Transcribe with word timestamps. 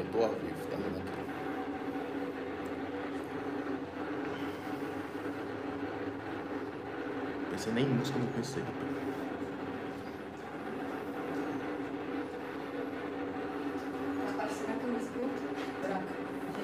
Eu 0.00 0.06
tô 0.06 0.22
ao 0.24 0.30
vivo, 0.30 0.54
tá 0.70 0.76
vendo 0.78 0.96
aqui? 0.96 1.10
Pensei 7.50 7.72
nem 7.74 7.84
em 7.84 7.88
música, 7.88 8.18
não 8.18 8.26
pensei. 8.28 8.62
Tá 14.24 14.32
parecendo 14.38 14.70
a 14.70 14.74
camisa, 14.80 15.10
viu? 15.12 15.28
Branca, 15.82 16.14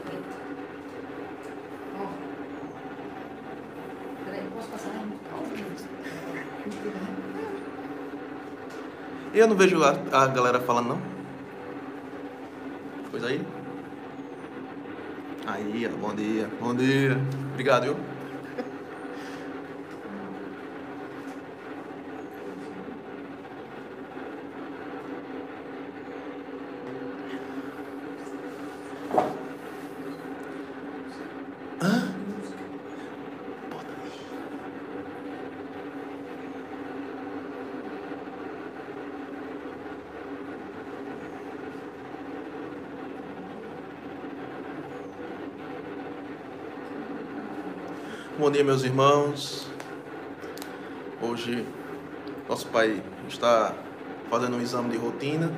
preta. 0.07 0.37
Ó. 2.01 2.09
Peraí, 4.25 4.49
posso 4.55 4.69
passar 4.69 4.91
aí? 4.93 5.13
Ao 5.31 5.45
vivo. 5.45 5.69
Eu 9.35 9.47
não 9.47 9.57
vejo 9.57 9.83
a, 9.83 9.91
a 10.23 10.27
galera 10.29 10.59
falando, 10.61 10.89
não. 10.89 11.16
Coisa 13.17 13.29
aí. 13.29 13.41
Aí, 15.47 15.87
ó, 15.87 15.97
bom 15.97 16.15
dia, 16.15 16.49
bom 16.61 16.75
dia. 16.75 17.17
Obrigado, 17.53 17.85
viu? 17.85 17.97
Hã? 31.81 32.15
Bota 33.71 33.95
aí. 33.95 34.27
Bom 48.39 48.51
dia, 48.51 48.56
meus 48.67 48.83
irmãos. 48.83 49.65
Hoje, 51.23 51.65
nosso 52.49 52.67
pai 52.67 53.01
está 53.29 53.73
fazendo 54.29 54.57
um 54.57 54.61
exame 54.61 54.91
de 54.91 54.97
rotina 54.97 55.53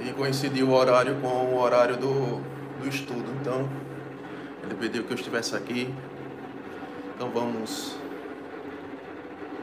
e 0.00 0.12
coincidiu 0.14 0.70
o 0.70 0.74
horário 0.74 1.14
com 1.20 1.28
o 1.28 1.60
horário 1.60 1.96
do, 1.96 2.40
do 2.80 2.88
estudo. 2.88 3.30
Então, 3.40 3.68
ele 4.64 4.74
pediu 4.74 5.04
que 5.04 5.12
eu 5.12 5.14
estivesse 5.14 5.54
aqui. 5.54 5.94
Então, 7.14 7.30
vamos 7.30 7.96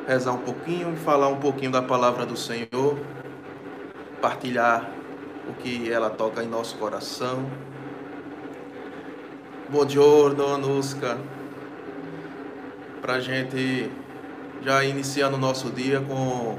rezar 0.07 0.31
um 0.31 0.43
pouquinho 0.43 0.93
e 0.93 0.95
falar 0.95 1.27
um 1.27 1.41
pouquinho 1.41 1.71
da 1.71 1.81
palavra 1.81 2.25
do 2.25 2.37
Senhor, 2.37 2.97
partilhar 4.21 4.89
o 5.49 5.53
que 5.55 5.91
ela 5.91 6.09
toca 6.09 6.41
em 6.41 6.47
nosso 6.47 6.77
coração. 6.77 7.45
Buongiorno, 9.69 10.57
Nuska. 13.05 13.15
Pra 13.15 13.19
gente 13.19 13.89
já 14.63 14.83
iniciando 14.83 15.37
o 15.37 15.39
nosso 15.39 15.69
dia 15.69 16.01
com 16.01 16.57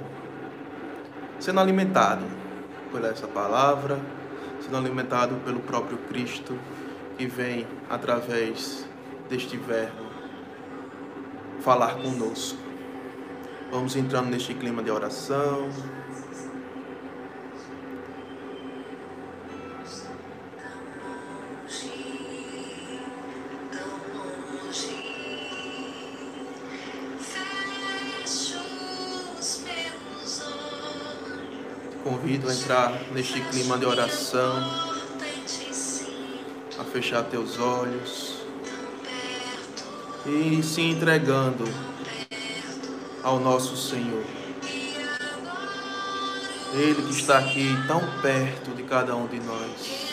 sendo 1.41 1.61
alimentado 1.61 2.25
por 2.91 3.05
essa 3.05 3.27
palavra, 3.27 3.99
sendo 4.61 4.77
alimentado 4.77 5.35
pelo 5.45 5.61
próprio 5.61 5.99
Cristo 6.09 6.57
que 7.19 7.27
vem 7.27 7.67
através 7.91 8.87
deste 9.29 9.57
verbo 9.57 10.07
falar 11.61 11.97
conosco. 11.97 12.59
Vamos 13.71 13.97
entrando 13.97 14.31
neste 14.31 14.55
clima 14.55 14.83
de 14.83 14.91
oração. 14.91 15.69
Convido 32.27 32.49
a 32.49 32.53
entrar 32.53 32.93
neste 33.13 33.41
clima 33.41 33.79
de 33.79 33.87
oração, 33.87 34.59
a 36.77 36.83
fechar 36.83 37.23
teus 37.23 37.57
olhos 37.57 38.39
e 40.27 40.61
se 40.61 40.81
entregando 40.81 41.63
ao 43.23 43.39
nosso 43.39 43.77
Senhor. 43.77 44.25
Ele 46.75 47.01
que 47.01 47.13
está 47.13 47.39
aqui 47.39 47.69
tão 47.87 48.01
perto 48.21 48.75
de 48.75 48.83
cada 48.83 49.15
um 49.15 49.29
de 49.29 49.39
nós. 49.39 50.06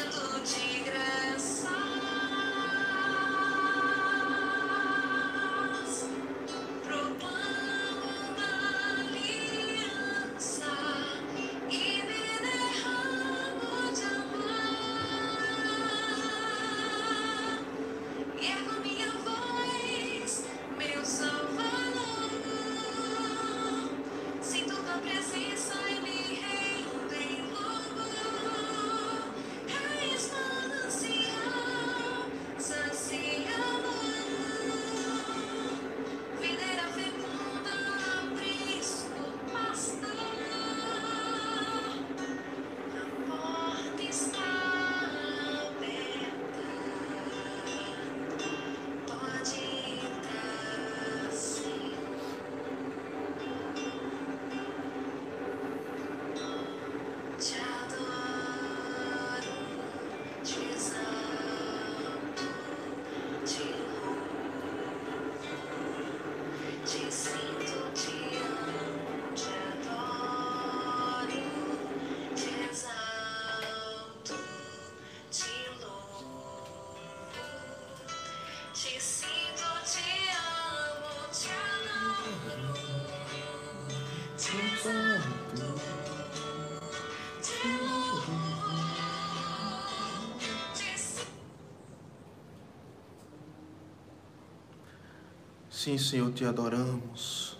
Sim, 95.71 95.97
Senhor, 95.97 96.33
te 96.33 96.43
adoramos, 96.43 97.57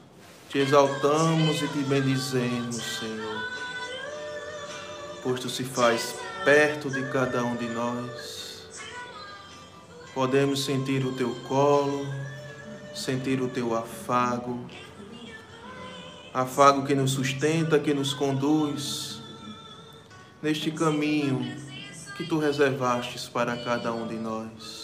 te 0.49 0.61
exaltamos 0.61 1.61
e 1.61 1.67
te 1.67 1.79
bendizemos, 1.83 2.75
Senhor, 2.75 3.49
pois 5.23 5.39
tu 5.39 5.49
se 5.49 5.63
faz 5.63 6.15
perto 6.43 6.89
de 6.89 7.09
cada 7.09 7.41
um 7.45 7.55
de 7.55 7.69
nós. 7.69 8.67
Podemos 10.13 10.65
sentir 10.65 11.05
o 11.05 11.13
teu 11.13 11.33
colo, 11.47 12.05
sentir 12.93 13.41
o 13.41 13.47
teu 13.47 13.73
afago, 13.73 14.59
afago 16.33 16.83
que 16.83 16.95
nos 16.95 17.11
sustenta, 17.11 17.79
que 17.79 17.93
nos 17.93 18.13
conduz 18.13 19.21
neste 20.41 20.71
caminho 20.71 21.55
que 22.17 22.25
tu 22.25 22.39
reservastes 22.39 23.29
para 23.29 23.55
cada 23.57 23.93
um 23.93 24.07
de 24.07 24.15
nós 24.15 24.83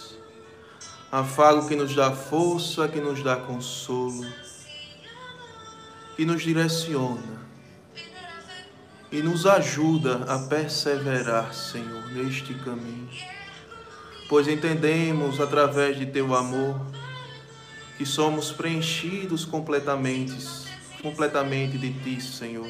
afago 1.11 1.67
que 1.67 1.75
nos 1.75 1.95
dá 1.95 2.11
força, 2.11 2.87
que 2.87 3.01
nos 3.01 3.23
dá 3.23 3.35
consolo, 3.35 4.25
que 6.15 6.25
nos 6.25 6.43
direciona 6.43 7.39
e 9.11 9.21
nos 9.23 9.45
ajuda 9.47 10.23
a 10.27 10.37
perseverar, 10.37 11.53
Senhor, 11.53 12.11
neste 12.11 12.53
caminho. 12.53 13.09
Pois 14.27 14.47
entendemos 14.47 15.39
através 15.39 15.97
de 15.97 16.05
teu 16.05 16.35
amor 16.35 16.79
que 17.97 18.05
somos 18.05 18.51
preenchidos 18.51 19.43
completamente, 19.45 20.68
completamente 21.01 21.77
de 21.77 21.93
ti, 21.93 22.21
Senhor. 22.21 22.69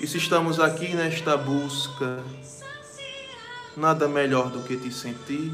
E 0.00 0.06
se 0.06 0.16
estamos 0.16 0.60
aqui 0.60 0.94
nesta 0.94 1.36
busca, 1.36 2.22
nada 3.76 4.08
melhor 4.08 4.50
do 4.50 4.62
que 4.62 4.76
te 4.76 4.92
sentir, 4.92 5.52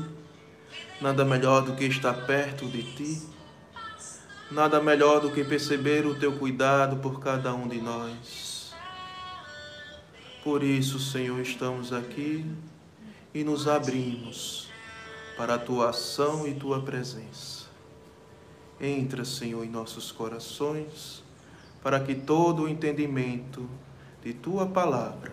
nada 1.00 1.24
melhor 1.24 1.62
do 1.62 1.74
que 1.74 1.84
estar 1.84 2.26
perto 2.26 2.66
de 2.66 2.82
ti, 2.82 3.22
nada 4.50 4.80
melhor 4.80 5.20
do 5.20 5.30
que 5.30 5.42
perceber 5.42 6.06
o 6.06 6.14
teu 6.14 6.32
cuidado 6.38 6.96
por 6.98 7.20
cada 7.20 7.54
um 7.54 7.66
de 7.66 7.80
nós. 7.80 8.74
Por 10.42 10.62
isso, 10.62 11.00
Senhor, 11.00 11.40
estamos 11.40 11.90
aqui 11.90 12.44
e 13.32 13.42
nos 13.42 13.66
abrimos 13.66 14.68
para 15.38 15.54
a 15.54 15.58
tua 15.58 15.88
ação 15.88 16.46
e 16.46 16.54
tua 16.54 16.82
presença. 16.82 17.53
Entra, 18.84 19.24
Senhor, 19.24 19.64
em 19.64 19.70
nossos 19.70 20.12
corações, 20.12 21.24
para 21.82 21.98
que 22.00 22.14
todo 22.14 22.64
o 22.64 22.68
entendimento 22.68 23.66
de 24.22 24.34
tua 24.34 24.66
palavra 24.66 25.32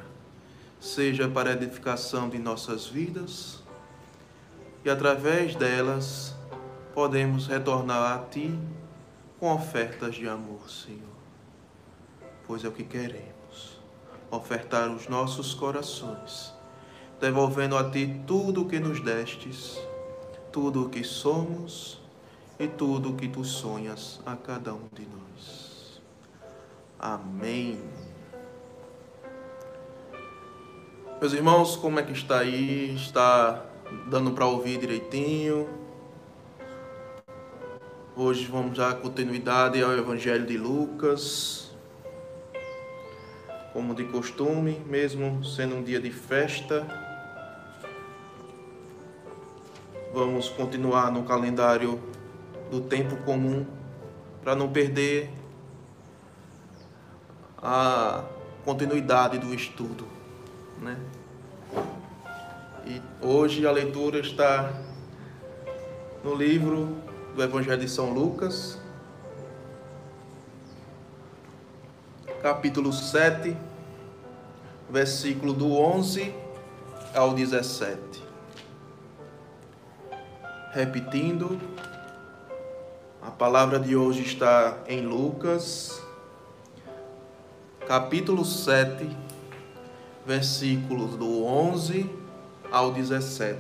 seja 0.80 1.28
para 1.28 1.50
a 1.50 1.54
edificação 1.54 2.30
de 2.30 2.40
nossas 2.40 2.88
vidas 2.88 3.62
e 4.86 4.90
através 4.90 5.54
delas 5.54 6.34
podemos 6.94 7.46
retornar 7.46 8.14
a 8.14 8.26
ti 8.30 8.58
com 9.38 9.54
ofertas 9.54 10.16
de 10.16 10.30
amor, 10.30 10.70
Senhor. 10.70 11.02
Pois 12.48 12.64
é 12.64 12.70
o 12.70 12.72
que 12.72 12.86
queremos, 12.86 13.82
ofertar 14.32 14.90
os 14.90 15.10
nossos 15.10 15.54
corações, 15.54 16.54
devolvendo 17.20 17.78
a 17.78 17.92
ti 17.92 18.22
tudo 18.26 18.62
o 18.62 18.70
que 18.70 18.80
nos 18.80 19.02
destes, 19.02 19.78
tudo 20.54 20.86
o 20.86 20.90
que 20.90 21.04
somos 21.04 22.01
e 22.62 22.68
tudo 22.68 23.10
o 23.10 23.16
que 23.16 23.28
tu 23.28 23.44
sonhas 23.44 24.22
a 24.24 24.36
cada 24.36 24.72
um 24.72 24.88
de 24.94 25.02
nós. 25.08 26.00
Amém. 27.00 27.82
Meus 31.20 31.34
irmãos, 31.34 31.76
como 31.76 32.00
é 32.00 32.04
que 32.04 32.12
está 32.12 32.38
aí? 32.38 32.94
Está 32.94 33.66
dando 34.08 34.32
para 34.34 34.46
ouvir 34.46 34.80
direitinho? 34.80 35.68
Hoje 38.16 38.46
vamos 38.46 38.78
dar 38.78 38.94
continuidade 38.98 39.82
ao 39.82 39.94
Evangelho 39.94 40.46
de 40.46 40.56
Lucas. 40.56 41.72
Como 43.74 43.96
de 43.96 44.04
costume, 44.04 44.80
mesmo 44.86 45.44
sendo 45.44 45.78
um 45.78 45.84
dia 45.84 46.00
de 46.00 46.12
festa, 46.12 46.86
vamos 50.14 50.50
continuar 50.50 51.12
no 51.12 51.24
calendário 51.24 52.00
do 52.72 52.82
tempo 52.82 53.18
comum 53.18 53.66
para 54.42 54.56
não 54.56 54.72
perder 54.72 55.30
a 57.62 58.24
continuidade 58.66 59.38
do 59.38 59.54
estudo 59.54 60.22
né? 60.82 60.98
E 62.86 63.02
hoje 63.22 63.66
a 63.68 63.72
leitura 63.72 64.20
está 64.20 64.74
no 66.24 66.34
livro 66.34 66.98
do 67.36 67.44
Evangelho 67.44 67.80
de 67.80 67.88
São 67.88 68.12
Lucas, 68.12 68.80
capítulo 72.42 72.92
7, 72.92 73.56
versículo 74.90 75.54
do 75.54 75.74
11 75.74 76.34
ao 77.14 77.34
17. 77.34 78.02
Repetindo, 80.74 81.60
a 83.32 83.34
palavra 83.34 83.80
de 83.80 83.96
hoje 83.96 84.24
está 84.24 84.80
em 84.86 85.06
Lucas, 85.08 86.04
capítulo 87.88 88.44
7, 88.44 89.10
versículos 90.26 91.16
do 91.16 91.46
11 91.46 92.10
ao 92.70 92.92
17. 92.92 93.58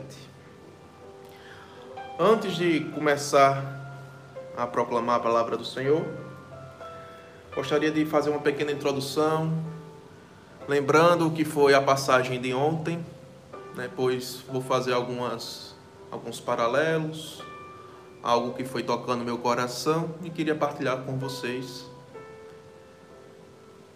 Antes 2.20 2.58
de 2.58 2.82
começar 2.94 3.64
a 4.58 4.68
proclamar 4.68 5.16
a 5.16 5.20
palavra 5.22 5.56
do 5.56 5.64
Senhor, 5.64 6.06
gostaria 7.56 7.92
de 7.92 8.06
fazer 8.06 8.30
uma 8.30 8.42
pequena 8.42 8.74
introdução, 8.74 9.54
lembrando 10.68 11.28
o 11.28 11.32
que 11.32 11.46
foi 11.46 11.74
a 11.74 11.82
passagem 11.82 12.42
de 12.42 12.54
ontem, 12.54 13.04
né, 13.74 13.90
vou 14.50 14.62
fazer 14.62 14.92
algumas, 14.92 15.74
alguns 16.12 16.42
paralelos, 16.42 17.42
algo 18.24 18.54
que 18.54 18.64
foi 18.64 18.84
tocando 18.84 19.24
meu 19.24 19.38
coração 19.38 20.16
e 20.24 20.30
queria 20.30 20.56
partilhar 20.56 21.04
com 21.04 21.18
vocês 21.18 21.86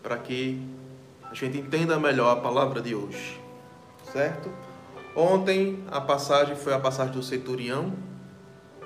para 0.02 0.18
que 0.18 0.62
a 1.24 1.34
gente 1.34 1.58
entenda 1.58 2.00
melhor 2.00 2.38
a 2.38 2.40
palavra 2.40 2.82
de 2.82 2.94
hoje, 2.94 3.40
certo? 4.12 4.50
Ontem 5.16 5.84
a 5.90 6.00
passagem 6.02 6.56
foi 6.56 6.74
a 6.74 6.80
passagem 6.80 7.14
do 7.14 7.24
centurião, 7.24 7.94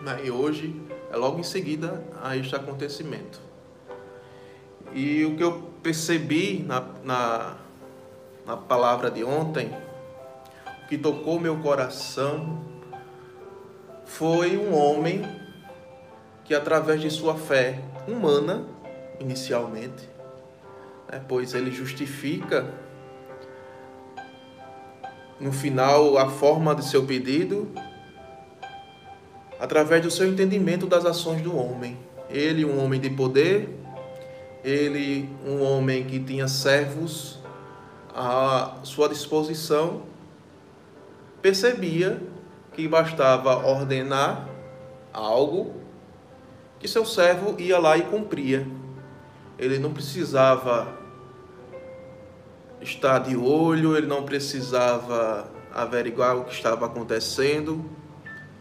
né? 0.01 0.21
e 0.23 0.31
hoje 0.31 0.79
é 1.11 1.17
logo 1.17 1.39
em 1.39 1.43
seguida 1.43 2.03
a 2.23 2.37
este 2.37 2.55
acontecimento. 2.55 3.39
E 4.93 5.25
o 5.25 5.35
que 5.35 5.43
eu 5.43 5.71
percebi 5.83 6.63
na, 6.65 6.85
na, 7.03 7.57
na 8.45 8.57
palavra 8.57 9.11
de 9.11 9.23
ontem, 9.23 9.71
o 10.83 10.87
que 10.87 10.97
tocou 10.97 11.39
meu 11.39 11.57
coração, 11.57 12.63
foi 14.09 14.57
um 14.57 14.75
homem 14.75 15.23
que, 16.43 16.55
através 16.55 16.99
de 16.99 17.11
sua 17.11 17.35
fé 17.35 17.79
humana, 18.07 18.65
inicialmente, 19.19 20.09
né, 21.09 21.21
pois 21.27 21.53
ele 21.53 21.71
justifica 21.71 22.73
no 25.39 25.51
final 25.51 26.17
a 26.17 26.27
forma 26.27 26.73
de 26.73 26.83
seu 26.85 27.05
pedido 27.05 27.71
através 29.59 30.01
do 30.01 30.09
seu 30.09 30.27
entendimento 30.27 30.87
das 30.87 31.05
ações 31.05 31.41
do 31.41 31.55
homem. 31.55 31.95
Ele, 32.29 32.65
um 32.65 32.83
homem 32.83 32.99
de 32.99 33.11
poder, 33.11 33.69
ele, 34.63 35.29
um 35.45 35.61
homem 35.61 36.03
que 36.03 36.19
tinha 36.19 36.47
servos 36.47 37.39
à 38.13 38.79
sua 38.83 39.07
disposição, 39.07 40.01
percebia 41.41 42.19
que 42.79 42.87
bastava 42.87 43.57
ordenar 43.67 44.47
algo 45.11 45.75
que 46.79 46.87
seu 46.87 47.03
servo 47.03 47.59
ia 47.59 47.77
lá 47.77 47.97
e 47.97 48.03
cumpria. 48.03 48.65
Ele 49.57 49.77
não 49.77 49.91
precisava 49.91 50.87
estar 52.79 53.19
de 53.19 53.35
olho, 53.35 53.97
ele 53.97 54.07
não 54.07 54.23
precisava 54.23 55.51
averiguar 55.73 56.37
o 56.37 56.45
que 56.45 56.53
estava 56.53 56.85
acontecendo. 56.85 57.83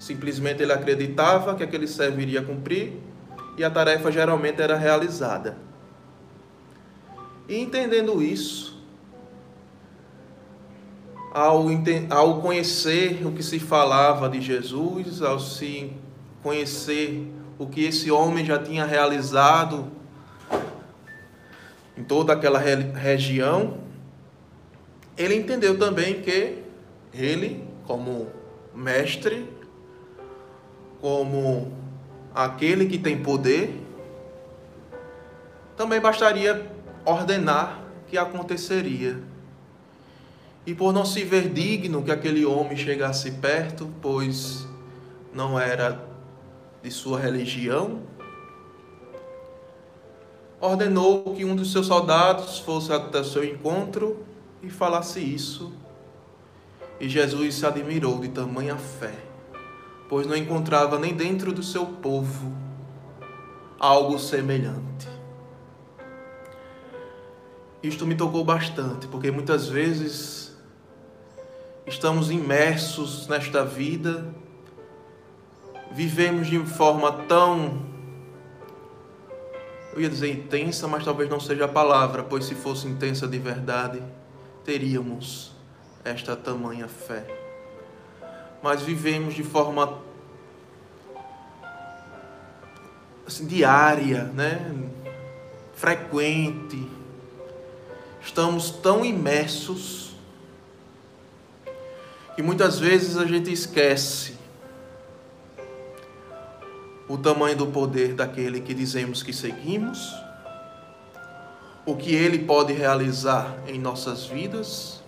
Simplesmente 0.01 0.65
ele 0.65 0.73
acreditava 0.73 1.55
que 1.55 1.63
aquele 1.63 1.87
servo 1.87 2.21
iria 2.21 2.43
cumprir 2.43 2.95
e 3.57 3.63
a 3.63 3.71
tarefa 3.71 4.11
geralmente 4.11 4.61
era 4.61 4.77
realizada. 4.77 5.57
E 7.49 7.57
entendendo 7.57 8.21
isso, 8.21 8.78
ao, 11.33 11.67
ao 12.11 12.41
conhecer 12.41 13.27
o 13.27 13.33
que 13.33 13.43
se 13.43 13.59
falava 13.59 14.29
de 14.29 14.41
Jesus, 14.41 15.23
ao 15.23 15.39
se 15.39 15.93
conhecer 16.43 17.33
o 17.59 17.67
que 17.67 17.85
esse 17.85 18.11
homem 18.11 18.45
já 18.45 18.59
tinha 18.59 18.85
realizado 18.85 19.91
em 21.97 22.05
toda 22.05 22.33
aquela 22.33 22.59
região, 22.59 23.79
ele 25.17 25.35
entendeu 25.35 25.77
também 25.77 26.23
que 26.23 26.63
ele, 27.13 27.65
como 27.85 28.29
mestre, 28.73 29.49
como 31.01 31.73
aquele 32.33 32.87
que 32.87 32.99
tem 32.99 33.21
poder, 33.21 33.75
também 35.77 36.01
bastaria 36.01 36.71
ordenar 37.05 37.81
que 38.07 38.17
aconteceria. 38.17 39.28
E 40.69 40.75
por 40.75 40.93
não 40.93 41.03
se 41.03 41.25
ver 41.25 41.49
digno 41.49 42.03
que 42.03 42.11
aquele 42.11 42.45
homem 42.45 42.77
chegasse 42.77 43.31
perto, 43.31 43.91
pois 44.03 44.69
não 45.33 45.59
era 45.59 46.07
de 46.83 46.91
sua 46.91 47.19
religião, 47.19 48.03
ordenou 50.61 51.35
que 51.35 51.43
um 51.43 51.57
dos 51.57 51.73
seus 51.73 51.87
soldados 51.87 52.59
fosse 52.59 52.93
até 52.93 53.25
seu 53.25 53.43
encontro 53.43 54.27
e 54.63 54.69
falasse 54.69 55.21
isso. 55.21 55.73
E 57.01 57.09
Jesus 57.09 57.55
se 57.55 57.65
admirou 57.65 58.19
de 58.19 58.29
tamanha 58.29 58.77
fé, 58.77 59.15
pois 60.07 60.27
não 60.27 60.37
encontrava 60.37 60.99
nem 60.99 61.15
dentro 61.15 61.51
do 61.51 61.63
seu 61.63 61.87
povo 61.87 62.53
algo 63.81 64.19
semelhante. 64.19 65.09
Isto 67.83 68.07
me 68.07 68.15
tocou 68.15 68.45
bastante, 68.45 69.07
porque 69.07 69.31
muitas 69.31 69.67
vezes 69.67 70.48
estamos 71.89 72.31
imersos 72.31 73.27
nesta 73.27 73.65
vida, 73.65 74.33
vivemos 75.91 76.47
de 76.47 76.59
forma 76.61 77.11
tão 77.27 77.89
Eu 79.95 80.03
ia 80.03 80.09
dizer 80.09 80.31
intensa, 80.31 80.87
mas 80.87 81.05
talvez 81.05 81.29
não 81.29 81.41
seja 81.41 81.65
a 81.65 81.69
palavra, 81.69 82.23
pois 82.23 82.45
se 82.45 82.55
fosse 82.55 82.87
intensa 82.87 83.27
de 83.27 83.39
verdade, 83.39 84.01
teríamos 84.65 85.53
esta 86.05 86.37
tamanha 86.37 86.87
fé. 86.87 87.27
Mas 88.63 88.83
vivemos 88.83 89.35
de 89.35 89.43
forma 89.43 89.99
assim, 93.27 93.47
diária, 93.47 94.25
né? 94.25 94.89
frequente. 95.79 96.89
Estamos 98.21 98.71
tão 98.71 99.05
imersos 99.05 100.08
que 102.39 102.43
muitas 102.45 102.79
vezes 102.79 103.17
a 103.17 103.25
gente 103.25 103.53
esquece 103.53 104.35
o 107.09 107.19
tamanho 107.19 107.57
do 107.57 107.67
poder 107.67 108.15
daquele 108.15 108.61
que 108.61 108.73
dizemos 108.73 109.25
que 109.25 109.33
seguimos, 109.33 110.15
o 111.85 111.97
que 111.97 112.15
ele 112.15 112.39
pode 112.39 112.73
realizar 112.73 113.59
em 113.67 113.81
nossas 113.81 114.27
vidas, 114.27 115.03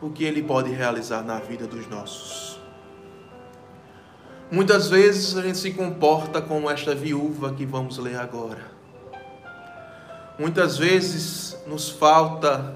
o 0.00 0.08
que 0.08 0.24
ele 0.24 0.42
pode 0.42 0.72
realizar 0.72 1.22
na 1.22 1.38
vida 1.38 1.66
dos 1.66 1.86
nossos. 1.90 2.58
Muitas 4.50 4.88
vezes 4.88 5.36
a 5.36 5.42
gente 5.42 5.58
se 5.58 5.74
comporta 5.74 6.40
como 6.40 6.70
esta 6.70 6.94
viúva 6.94 7.52
que 7.52 7.66
vamos 7.66 7.98
ler 7.98 8.16
agora. 8.16 8.64
Muitas 10.38 10.78
vezes 10.78 11.54
nos 11.66 11.90
falta 11.90 12.74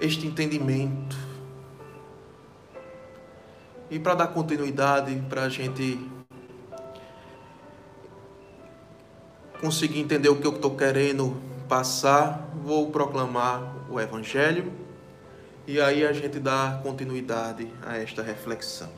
este 0.00 0.26
entendimento. 0.26 1.23
E 3.94 3.98
para 4.00 4.16
dar 4.16 4.26
continuidade, 4.26 5.14
para 5.28 5.44
a 5.44 5.48
gente 5.48 6.00
conseguir 9.60 10.00
entender 10.00 10.28
o 10.28 10.34
que 10.34 10.44
eu 10.44 10.52
estou 10.52 10.74
querendo 10.74 11.40
passar, 11.68 12.50
vou 12.64 12.90
proclamar 12.90 13.62
o 13.88 14.00
Evangelho 14.00 14.72
e 15.64 15.80
aí 15.80 16.04
a 16.04 16.12
gente 16.12 16.40
dá 16.40 16.80
continuidade 16.82 17.68
a 17.86 17.96
esta 17.96 18.20
reflexão. 18.20 18.90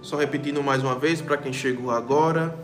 Só 0.00 0.16
repetindo 0.16 0.62
mais 0.62 0.84
uma 0.84 0.96
vez 0.96 1.20
para 1.20 1.36
quem 1.36 1.52
chegou 1.52 1.90
agora, 1.90 2.56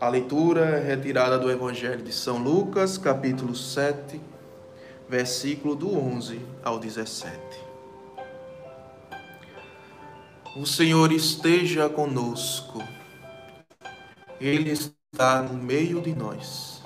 a 0.00 0.08
leitura 0.08 0.62
é 0.62 0.82
retirada 0.82 1.38
do 1.38 1.50
Evangelho 1.50 2.02
de 2.02 2.10
São 2.10 2.38
Lucas, 2.38 2.96
capítulo 2.96 3.54
7, 3.54 4.18
versículo 5.08 5.74
do 5.74 5.96
11 5.96 6.40
ao 6.62 6.78
17. 6.78 7.38
O 10.56 10.66
Senhor 10.66 11.12
esteja 11.12 11.88
conosco. 11.88 12.82
Ele 14.40 14.70
está 14.70 15.42
no 15.42 15.54
meio 15.54 16.00
de 16.00 16.14
nós. 16.14 16.82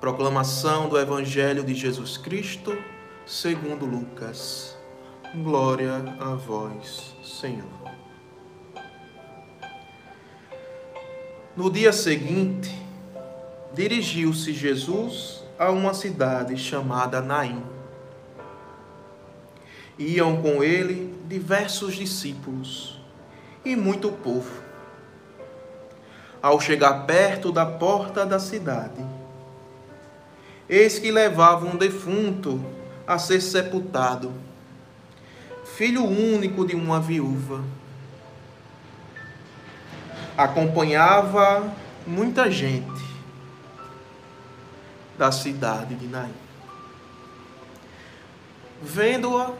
Proclamação 0.00 0.88
do 0.88 0.98
Evangelho 0.98 1.64
de 1.64 1.74
Jesus 1.74 2.16
Cristo, 2.16 2.76
segundo 3.26 3.84
Lucas. 3.84 4.76
Glória 5.42 5.96
a 6.18 6.34
vós, 6.34 7.14
Senhor. 7.22 7.66
No 11.56 11.70
dia 11.70 11.92
seguinte, 11.92 12.70
dirigiu-se 13.74 14.52
Jesus 14.52 15.37
a 15.58 15.70
uma 15.72 15.92
cidade 15.92 16.56
chamada 16.56 17.20
Naim. 17.20 17.60
Iam 19.98 20.40
com 20.40 20.62
ele 20.62 21.12
diversos 21.26 21.96
discípulos 21.96 23.00
e 23.64 23.74
muito 23.74 24.12
povo. 24.12 24.62
Ao 26.40 26.60
chegar 26.60 27.04
perto 27.06 27.50
da 27.50 27.66
porta 27.66 28.24
da 28.24 28.38
cidade, 28.38 29.04
eis 30.68 31.00
que 31.00 31.10
levava 31.10 31.66
um 31.66 31.76
defunto 31.76 32.64
a 33.04 33.18
ser 33.18 33.40
sepultado, 33.40 34.32
filho 35.64 36.04
único 36.04 36.64
de 36.64 36.76
uma 36.76 37.00
viúva. 37.00 37.64
Acompanhava 40.36 41.74
muita 42.06 42.48
gente 42.48 43.07
da 45.18 45.32
cidade 45.32 45.96
de 45.96 46.06
Naim. 46.06 46.32
Vendo-a, 48.80 49.52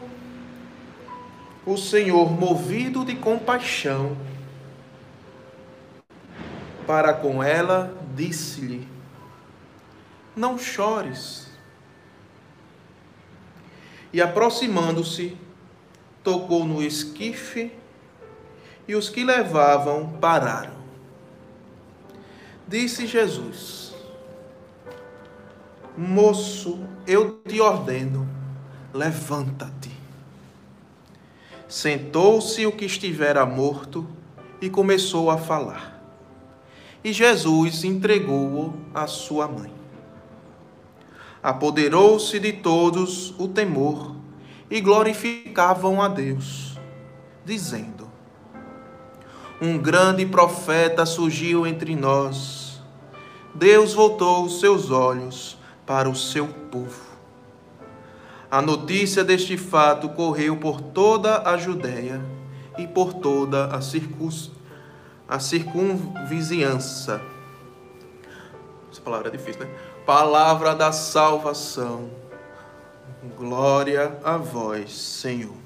o 1.65 1.77
Senhor, 1.77 2.31
movido 2.31 3.03
de 3.03 3.15
compaixão, 3.17 4.17
para 6.87 7.13
com 7.13 7.43
ela, 7.43 7.93
disse-lhe: 8.15 8.87
Não 10.35 10.57
chores. 10.57 11.51
E 14.11 14.21
aproximando-se, 14.21 15.37
tocou 16.23 16.65
no 16.65 16.81
esquife 16.81 17.71
e 18.87 18.95
os 18.95 19.09
que 19.09 19.23
levavam 19.23 20.17
pararam. 20.19 20.79
Disse 22.67 23.05
Jesus: 23.05 23.88
Moço, 25.99 26.79
eu 27.05 27.41
te 27.45 27.59
ordeno, 27.59 28.27
levanta-te. 28.93 29.91
Sentou-se 31.67 32.65
o 32.65 32.71
que 32.71 32.85
estivera 32.85 33.45
morto 33.45 34.07
e 34.61 34.69
começou 34.69 35.29
a 35.29 35.37
falar 35.37 35.99
e 37.03 37.13
Jesus 37.13 37.83
entregou-o 37.83 38.73
à 38.93 39.07
sua 39.07 39.47
mãe. 39.47 39.71
Apoderou-se 41.41 42.37
de 42.39 42.53
todos 42.53 43.33
o 43.39 43.47
temor 43.47 44.15
e 44.69 44.81
glorificavam 44.81 46.01
a 46.01 46.07
Deus, 46.09 46.77
dizendo: 47.45 48.09
Um 49.61 49.77
grande 49.77 50.25
profeta 50.25 51.05
surgiu 51.05 51.65
entre 51.65 51.95
nós. 51.95 52.81
Deus 53.55 53.93
voltou 53.93 54.45
os 54.45 54.59
seus 54.59 54.91
olhos 54.91 55.57
para 55.89 56.07
o 56.07 56.15
seu 56.15 56.47
povo. 56.47 57.17
A 58.51 58.61
notícia 58.61 59.23
deste 59.23 59.57
fato 59.57 60.09
correu 60.09 60.55
por 60.55 60.79
toda 60.79 61.49
a 61.49 61.57
Judéia 61.57 62.21
e 62.77 62.85
por 62.85 63.11
toda 63.15 63.65
a 63.65 63.79
a 65.27 65.39
circunvizinhança. 65.39 67.19
Essa 68.91 69.01
palavra 69.01 69.29
é 69.29 69.31
difícil, 69.31 69.65
né? 69.65 69.71
Palavra 70.05 70.75
da 70.75 70.91
salvação. 70.91 72.11
Glória 73.35 74.15
a 74.23 74.37
vós, 74.37 74.95
Senhor. 74.95 75.57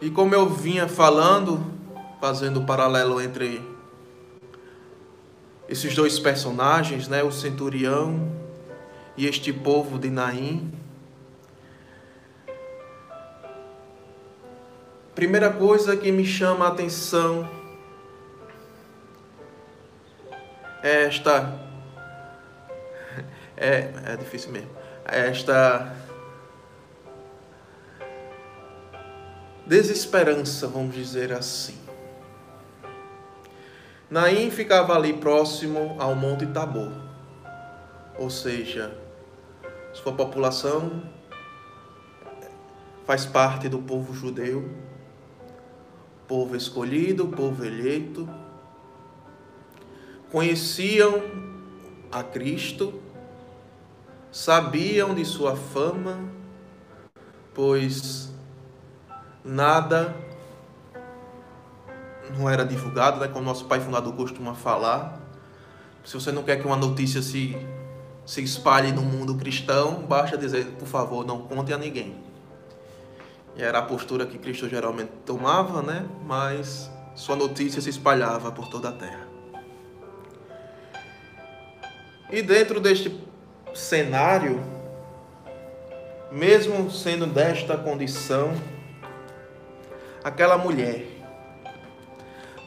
E 0.00 0.08
como 0.10 0.32
eu 0.32 0.48
vinha 0.48 0.86
falando, 0.86 1.60
fazendo 2.20 2.60
o 2.60 2.64
paralelo 2.64 3.20
entre 3.20 3.77
esses 5.68 5.94
dois 5.94 6.18
personagens, 6.18 7.08
né, 7.08 7.22
o 7.22 7.30
centurião 7.30 8.30
e 9.16 9.26
este 9.26 9.52
povo 9.52 9.98
de 9.98 10.10
Naim, 10.10 10.72
Primeira 15.18 15.50
coisa 15.50 15.96
que 15.96 16.12
me 16.12 16.24
chama 16.24 16.66
a 16.66 16.68
atenção 16.68 17.50
é 20.80 21.06
esta. 21.06 21.58
É, 23.60 23.90
é 24.12 24.16
difícil 24.16 24.52
mesmo. 24.52 24.70
É 25.04 25.26
esta. 25.26 25.92
Desesperança, 29.66 30.68
vamos 30.68 30.94
dizer 30.94 31.32
assim. 31.32 31.87
Naim 34.10 34.50
ficava 34.50 34.94
ali 34.94 35.12
próximo 35.12 35.94
ao 35.98 36.14
Monte 36.14 36.46
Tabor, 36.46 36.90
ou 38.18 38.30
seja, 38.30 38.96
sua 39.92 40.14
população 40.14 41.02
faz 43.04 43.26
parte 43.26 43.68
do 43.68 43.78
povo 43.78 44.14
judeu. 44.14 44.70
Povo 46.26 46.56
escolhido, 46.56 47.28
povo 47.28 47.64
eleito, 47.64 48.28
conheciam 50.30 51.22
a 52.12 52.22
Cristo, 52.22 53.00
sabiam 54.30 55.14
de 55.14 55.24
sua 55.24 55.56
fama, 55.56 56.18
pois 57.54 58.30
nada 59.42 60.14
não 62.32 62.48
era 62.48 62.64
divulgado, 62.64 63.20
né, 63.20 63.28
como 63.28 63.44
nosso 63.44 63.64
pai 63.64 63.80
fundador 63.80 64.14
costuma 64.14 64.54
falar. 64.54 65.20
Se 66.04 66.14
você 66.14 66.32
não 66.32 66.42
quer 66.42 66.56
que 66.56 66.66
uma 66.66 66.76
notícia 66.76 67.20
se, 67.20 67.56
se 68.24 68.42
espalhe 68.42 68.92
no 68.92 69.02
mundo 69.02 69.34
cristão, 69.34 70.02
basta 70.08 70.36
dizer, 70.36 70.66
por 70.78 70.86
favor, 70.86 71.24
não 71.26 71.42
conte 71.42 71.72
a 71.72 71.78
ninguém. 71.78 72.16
E 73.56 73.62
era 73.62 73.78
a 73.78 73.82
postura 73.82 74.24
que 74.24 74.38
Cristo 74.38 74.68
geralmente 74.68 75.10
tomava, 75.26 75.82
né? 75.82 76.06
Mas 76.24 76.90
sua 77.14 77.34
notícia 77.34 77.82
se 77.82 77.90
espalhava 77.90 78.52
por 78.52 78.68
toda 78.68 78.88
a 78.90 78.92
terra. 78.92 79.26
E 82.30 82.42
dentro 82.42 82.78
deste 82.78 83.18
cenário, 83.74 84.62
mesmo 86.30 86.90
sendo 86.90 87.26
desta 87.26 87.76
condição, 87.76 88.52
aquela 90.22 90.56
mulher, 90.56 91.17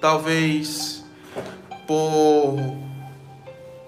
talvez 0.02 1.06
por 1.86 2.56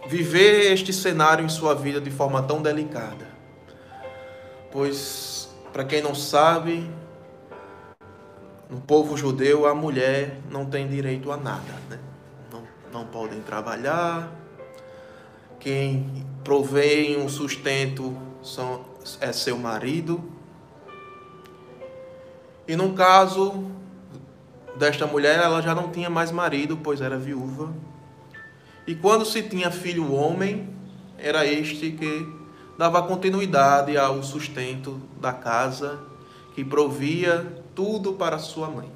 viver 0.08 0.72
este 0.72 0.93
cenário 0.93 1.43
em 1.43 1.50
sua 1.50 1.74
vida 1.74 2.00
de 2.00 2.12
forma 2.12 2.43
tão 2.43 2.62
delicada, 2.62 3.27
pois, 4.72 5.50
para 5.74 5.84
quem 5.84 6.03
não 6.03 6.13
sabe, 6.13 6.89
no 8.70 8.79
povo 8.79 9.17
judeu 9.17 9.65
a 9.65 9.74
mulher 9.74 10.39
não 10.51 10.65
tem 10.67 10.88
direito 10.88 11.32
a 11.32 11.38
nada, 11.38 11.74
né? 11.89 12.00
não, 12.51 12.63
não 12.91 13.08
podem 13.08 13.41
trabalhar, 13.41 14.32
quem 15.60 16.25
provém 16.43 17.17
um 17.20 17.27
sustento 17.27 18.15
são, 18.43 18.86
é 19.20 19.32
seu 19.32 19.58
marido. 19.58 20.32
E 22.67 22.75
no 22.75 22.93
caso 22.93 23.72
desta 24.77 25.06
mulher, 25.06 25.39
ela 25.39 25.62
já 25.62 25.74
não 25.74 25.92
tinha 25.92 26.10
mais 26.10 26.32
marido, 26.32 26.77
pois 26.77 27.01
era 27.01 27.18
viúva. 27.18 27.74
E 28.86 28.96
quando 28.96 29.25
se 29.25 29.42
tinha 29.44 29.72
filho 29.72 30.13
homem, 30.13 30.70
era 31.18 31.46
este 31.46 31.92
que 31.92 32.27
dava 32.77 33.01
continuidade 33.03 33.98
ao 33.98 34.22
sustento 34.24 35.01
da 35.22 35.32
casa, 35.32 36.00
que 36.53 36.65
provia 36.65 37.63
tudo 37.74 38.13
para 38.13 38.38
sua 38.38 38.68
mãe. 38.68 38.92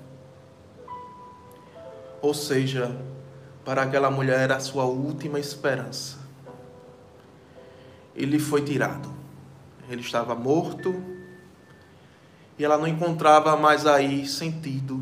Ou 2.22 2.34
seja, 2.34 2.96
para 3.64 3.84
aquela 3.84 4.10
mulher 4.10 4.40
era 4.40 4.56
a 4.56 4.60
sua 4.60 4.86
última 4.86 5.40
esperança. 5.40 6.18
Ele 8.16 8.40
foi 8.40 8.64
tirado. 8.64 9.10
Ele 9.90 10.02
estava 10.02 10.36
morto 10.36 11.02
e 12.58 12.66
ela 12.66 12.78
não 12.78 12.88
encontrava 12.88 13.56
mais 13.56 13.86
aí 13.86 14.26
sentido. 14.26 15.02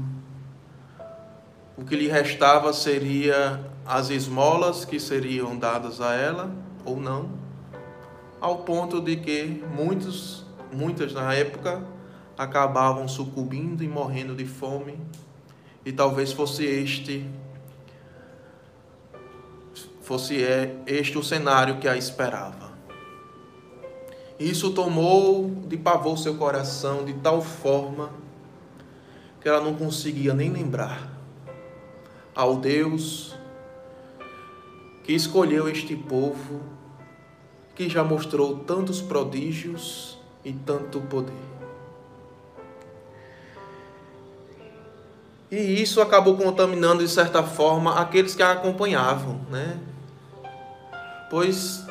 O 1.78 1.84
que 1.84 1.94
lhe 1.94 2.08
restava 2.08 2.72
seria 2.72 3.60
as 3.86 4.10
esmolas 4.10 4.86
que 4.86 4.98
seriam 4.98 5.58
dadas 5.58 6.00
a 6.00 6.14
ela 6.14 6.50
ou 6.86 6.98
não, 6.98 7.30
ao 8.40 8.60
ponto 8.60 9.02
de 9.02 9.18
que 9.18 9.62
muitos, 9.76 10.46
muitas 10.72 11.12
na 11.12 11.34
época 11.34 11.84
acabavam 12.38 13.10
sucumbindo 13.10 13.84
e 13.84 13.90
morrendo 13.90 14.34
de 14.34 14.46
fome, 14.46 14.98
e 15.86 15.92
talvez 15.92 16.32
fosse 16.32 16.64
este 16.64 17.30
fosse 20.02 20.44
é, 20.44 20.82
este 20.86 21.18
o 21.18 21.24
cenário 21.24 21.80
que 21.80 21.88
a 21.88 21.98
esperava. 21.98 22.72
Isso 24.40 24.72
tomou 24.72 25.50
de 25.68 25.78
pavor 25.78 26.18
seu 26.18 26.36
coração 26.36 27.04
de 27.04 27.14
tal 27.16 27.42
forma 27.42 28.12
que 29.42 29.50
ela 29.50 29.62
não 29.62 29.74
conseguia 29.74 30.34
nem 30.34 30.52
lembrar 30.52 31.15
ao 32.36 32.58
Deus 32.58 33.34
que 35.04 35.14
escolheu 35.14 35.70
este 35.70 35.96
povo, 35.96 36.62
que 37.76 37.88
já 37.88 38.04
mostrou 38.04 38.58
tantos 38.60 39.02
prodígios 39.02 40.18
e 40.44 40.52
tanto 40.52 41.00
poder. 41.02 41.34
E 45.52 45.82
isso 45.82 46.02
acabou 46.02 46.36
contaminando 46.36 47.04
de 47.04 47.10
certa 47.10 47.44
forma 47.44 48.00
aqueles 48.00 48.36
que 48.36 48.42
a 48.42 48.52
acompanhavam, 48.52 49.42
né? 49.50 49.80
Pois 51.30 51.86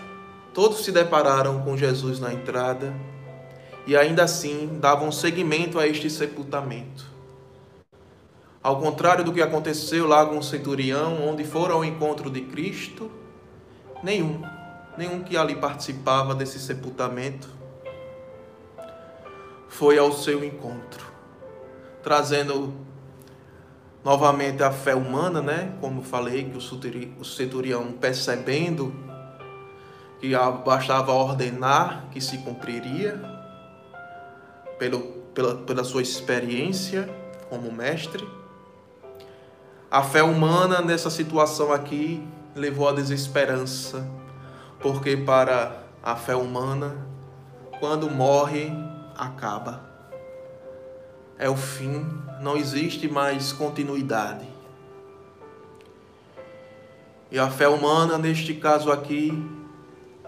todos 0.52 0.84
se 0.84 0.90
depararam 0.90 1.62
com 1.62 1.76
Jesus 1.76 2.18
na 2.18 2.32
entrada 2.32 2.92
e 3.86 3.96
ainda 3.96 4.24
assim 4.24 4.78
davam 4.80 5.12
seguimento 5.12 5.78
a 5.78 5.86
este 5.86 6.10
sepultamento. 6.10 7.13
Ao 8.64 8.80
contrário 8.80 9.22
do 9.22 9.30
que 9.30 9.42
aconteceu 9.42 10.08
lá 10.08 10.24
com 10.24 10.38
o 10.38 10.42
centurião, 10.42 11.28
onde 11.28 11.44
foram 11.44 11.74
ao 11.74 11.84
encontro 11.84 12.30
de 12.30 12.40
Cristo, 12.40 13.10
nenhum, 14.02 14.40
nenhum 14.96 15.22
que 15.22 15.36
ali 15.36 15.54
participava 15.54 16.34
desse 16.34 16.58
sepultamento 16.58 17.46
foi 19.68 19.98
ao 19.98 20.10
seu 20.12 20.42
encontro, 20.42 21.04
trazendo 22.02 22.72
novamente 24.02 24.62
a 24.62 24.72
fé 24.72 24.94
humana, 24.94 25.42
né? 25.42 25.76
Como 25.78 26.00
falei, 26.00 26.44
que 26.44 26.56
o 26.56 27.24
centurião 27.24 27.92
percebendo 27.92 28.94
que 30.20 30.30
bastava 30.64 31.12
ordenar 31.12 32.06
que 32.10 32.18
se 32.18 32.38
cumpriria 32.38 33.20
pelo, 34.78 35.00
pela, 35.34 35.54
pela 35.54 35.84
sua 35.84 36.00
experiência 36.00 37.06
como 37.50 37.70
mestre. 37.70 38.26
A 39.94 40.02
fé 40.02 40.24
humana 40.24 40.82
nessa 40.82 41.08
situação 41.08 41.72
aqui 41.72 42.20
levou 42.52 42.88
à 42.88 42.92
desesperança, 42.92 44.04
porque 44.80 45.16
para 45.16 45.84
a 46.02 46.16
fé 46.16 46.34
humana, 46.34 46.96
quando 47.78 48.10
morre, 48.10 48.72
acaba 49.16 49.94
é 51.38 51.48
o 51.48 51.56
fim, 51.56 52.06
não 52.40 52.56
existe 52.56 53.08
mais 53.08 53.52
continuidade. 53.52 54.46
E 57.30 57.38
a 57.38 57.50
fé 57.50 57.68
humana, 57.68 58.18
neste 58.18 58.54
caso 58.54 58.90
aqui, 58.90 59.32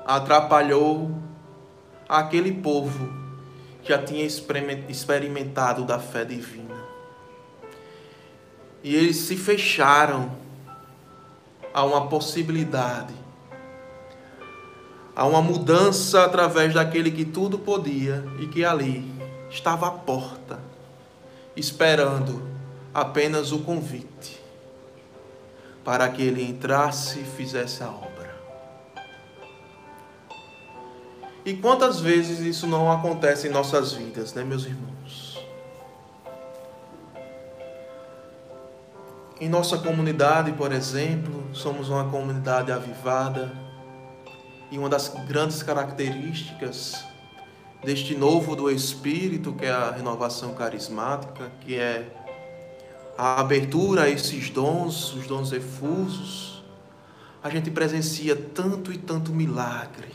atrapalhou 0.05 1.11
aquele 2.09 2.53
povo 2.53 3.13
que 3.83 3.89
já 3.89 3.99
tinha 4.03 4.25
experimentado 4.25 5.85
da 5.85 5.99
fé 5.99 6.25
divina. 6.25 6.66
E 8.83 8.95
eles 8.95 9.17
se 9.17 9.37
fecharam 9.37 10.31
a 11.75 11.85
uma 11.85 12.09
possibilidade, 12.09 13.15
a 15.15 15.27
uma 15.27 15.43
mudança 15.43 16.25
através 16.25 16.73
daquele 16.73 17.11
que 17.11 17.25
tudo 17.25 17.59
podia 17.59 18.25
e 18.39 18.47
que 18.47 18.65
ali 18.65 19.13
estava 19.51 19.89
à 19.89 19.91
porta 19.91 20.59
esperando 21.57 22.43
apenas 22.93 23.51
o 23.51 23.61
convite 23.61 24.41
para 25.85 26.09
que 26.09 26.23
ele 26.23 26.43
entrasse 26.43 27.21
e 27.21 27.25
fizesse 27.25 27.83
a 27.83 27.89
obra. 27.89 28.37
E 31.45 31.55
quantas 31.55 32.01
vezes 32.01 32.41
isso 32.41 32.67
não 32.67 32.91
acontece 32.91 33.47
em 33.47 33.51
nossas 33.51 33.93
vidas, 33.93 34.35
né, 34.35 34.43
meus 34.43 34.65
irmãos? 34.65 34.96
Em 39.39 39.51
nossa 39.51 39.77
comunidade, 39.77 40.53
por 40.53 40.73
exemplo, 40.73 41.45
somos 41.53 41.91
uma 41.91 42.09
comunidade 42.09 42.73
avivada 42.73 43.53
e 44.71 44.79
uma 44.79 44.89
das 44.89 45.09
grandes 45.29 45.63
características 45.63 47.05
deste 47.85 48.15
novo 48.15 48.57
do 48.57 48.71
Espírito, 48.71 49.53
que 49.53 49.67
é 49.67 49.71
a 49.71 49.91
renovação 49.91 50.55
carismática, 50.55 51.53
que 51.61 51.77
é 51.77 52.11
a 53.19 53.39
abertura 53.39 54.05
a 54.05 54.09
esses 54.09 54.49
dons, 54.49 55.13
os 55.13 55.27
dons 55.27 55.53
efusos, 55.53 56.65
a 57.43 57.51
gente 57.51 57.71
presencia 57.71 58.35
tanto 58.35 58.91
e 58.91 58.97
tanto 58.97 59.33
milagre, 59.33 60.15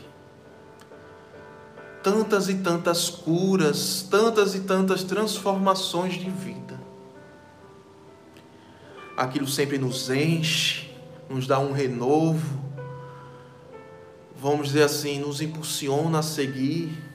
tantas 2.02 2.48
e 2.48 2.56
tantas 2.56 3.08
curas, 3.08 4.02
tantas 4.10 4.56
e 4.56 4.60
tantas 4.60 5.04
transformações 5.04 6.14
de 6.14 6.28
vida. 6.28 6.71
Aquilo 9.16 9.46
sempre 9.46 9.78
nos 9.78 10.10
enche, 10.10 10.90
nos 11.28 11.46
dá 11.46 11.58
um 11.58 11.72
renovo, 11.72 12.62
vamos 14.36 14.68
dizer 14.68 14.84
assim, 14.84 15.18
nos 15.18 15.40
impulsiona 15.40 16.18
a 16.20 16.22
seguir 16.22 17.12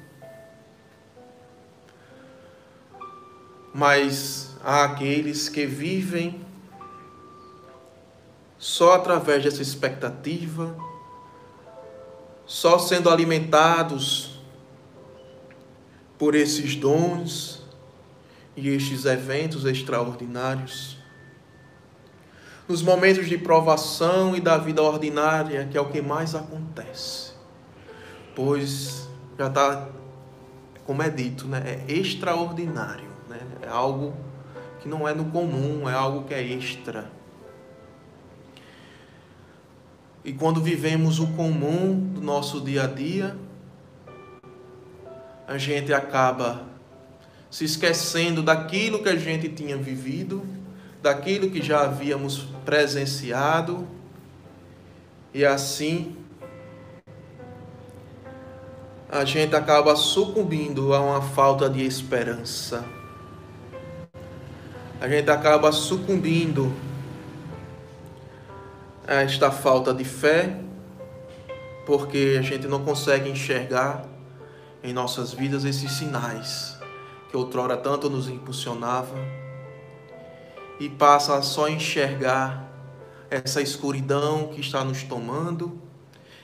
mas 3.77 4.55
há 4.63 4.85
aqueles 4.85 5.49
que 5.49 5.67
vivem 5.67 6.41
só 8.57 8.95
através 8.95 9.43
dessa 9.43 9.61
expectativa, 9.61 10.75
só 12.43 12.79
sendo 12.79 13.07
alimentados 13.07 14.39
por 16.17 16.33
esses 16.33 16.75
dons 16.75 17.61
e 18.55 18.69
estes 18.69 19.05
eventos 19.05 19.63
extraordinários. 19.63 20.96
Nos 22.67 22.81
momentos 22.81 23.27
de 23.27 23.37
provação 23.37 24.35
e 24.35 24.41
da 24.41 24.57
vida 24.57 24.81
ordinária, 24.81 25.67
que 25.71 25.77
é 25.77 25.81
o 25.81 25.89
que 25.89 26.01
mais 26.01 26.35
acontece, 26.35 27.31
pois 28.35 29.07
já 29.37 29.47
está, 29.47 29.87
como 30.85 31.01
é 31.01 31.09
dito, 31.09 31.47
né? 31.47 31.83
é 31.87 31.93
extraordinário 31.93 33.07
né? 33.29 33.39
é 33.61 33.67
algo 33.67 34.15
que 34.79 34.87
não 34.87 35.07
é 35.07 35.13
no 35.13 35.25
comum, 35.25 35.89
é 35.89 35.93
algo 35.93 36.27
que 36.27 36.33
é 36.33 36.41
extra. 36.41 37.11
E 40.23 40.33
quando 40.33 40.61
vivemos 40.61 41.19
o 41.19 41.27
comum 41.27 41.97
do 42.13 42.21
nosso 42.21 42.61
dia 42.61 42.83
a 42.83 42.87
dia, 42.87 43.37
a 45.47 45.57
gente 45.57 45.93
acaba 45.93 46.65
se 47.49 47.63
esquecendo 47.63 48.43
daquilo 48.43 49.01
que 49.01 49.07
a 49.07 49.15
gente 49.15 49.47
tinha 49.49 49.77
vivido, 49.77 50.45
daquilo 51.01 51.49
que 51.49 51.61
já 51.61 51.81
havíamos 51.81 52.47
presenciado, 52.65 53.87
e 55.33 55.45
assim 55.45 56.15
a 59.09 59.23
gente 59.23 59.55
acaba 59.55 59.95
sucumbindo 59.95 60.93
a 60.93 60.99
uma 60.99 61.21
falta 61.21 61.69
de 61.69 61.85
esperança. 61.85 62.83
A 64.99 65.07
gente 65.07 65.29
acaba 65.29 65.71
sucumbindo 65.71 66.73
a 69.07 69.21
esta 69.21 69.49
falta 69.49 69.93
de 69.93 70.03
fé, 70.03 70.59
porque 71.85 72.35
a 72.37 72.41
gente 72.41 72.67
não 72.67 72.83
consegue 72.83 73.29
enxergar 73.29 74.03
em 74.83 74.91
nossas 74.91 75.31
vidas 75.31 75.63
esses 75.63 75.91
sinais 75.93 76.77
que 77.29 77.37
outrora 77.37 77.77
tanto 77.77 78.09
nos 78.09 78.27
impulsionava 78.27 79.15
e 80.79 80.89
passa 80.89 81.35
a 81.35 81.41
só 81.41 81.67
enxergar 81.67 82.67
essa 83.29 83.61
escuridão 83.61 84.47
que 84.47 84.61
está 84.61 84.83
nos 84.83 85.03
tomando, 85.03 85.81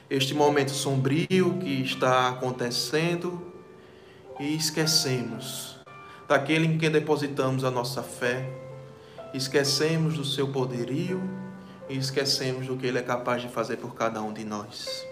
este 0.09 0.33
momento 0.33 0.71
sombrio 0.71 1.57
que 1.59 1.81
está 1.81 2.29
acontecendo 2.29 3.53
e 4.39 4.55
esquecemos 4.55 5.77
daquele 6.27 6.65
em 6.65 6.77
que 6.77 6.89
depositamos 6.89 7.63
a 7.63 7.71
nossa 7.71 8.01
fé, 8.01 8.49
esquecemos 9.33 10.15
do 10.15 10.25
seu 10.25 10.47
poderio 10.47 11.21
e 11.89 11.97
esquecemos 11.97 12.67
do 12.67 12.77
que 12.77 12.87
ele 12.87 12.99
é 12.99 13.01
capaz 13.01 13.41
de 13.41 13.49
fazer 13.49 13.77
por 13.77 13.93
cada 13.93 14.21
um 14.21 14.33
de 14.33 14.43
nós. 14.43 15.05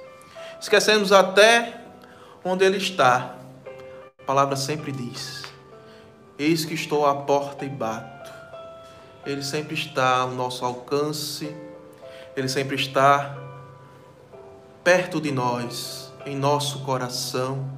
Esquecemos 0.59 1.11
até 1.11 1.81
onde 2.43 2.63
ele 2.63 2.77
está. 2.77 3.35
A 4.19 4.23
palavra 4.23 4.55
sempre 4.55 4.91
diz: 4.91 5.43
Eis 6.37 6.65
que 6.65 6.73
estou 6.73 7.05
à 7.05 7.15
porta 7.15 7.65
e 7.65 7.69
bato. 7.69 8.20
Ele 9.25 9.43
sempre 9.43 9.75
está 9.75 10.17
ao 10.21 10.31
nosso 10.31 10.65
alcance, 10.65 11.55
ele 12.35 12.49
sempre 12.49 12.75
está 12.75 13.37
perto 14.83 15.21
de 15.21 15.31
nós, 15.31 16.11
em 16.25 16.35
nosso 16.35 16.79
coração, 16.79 17.69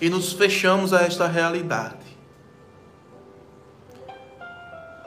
e 0.00 0.10
nos 0.10 0.32
fechamos 0.32 0.92
a 0.92 1.02
esta 1.02 1.26
realidade. 1.26 1.96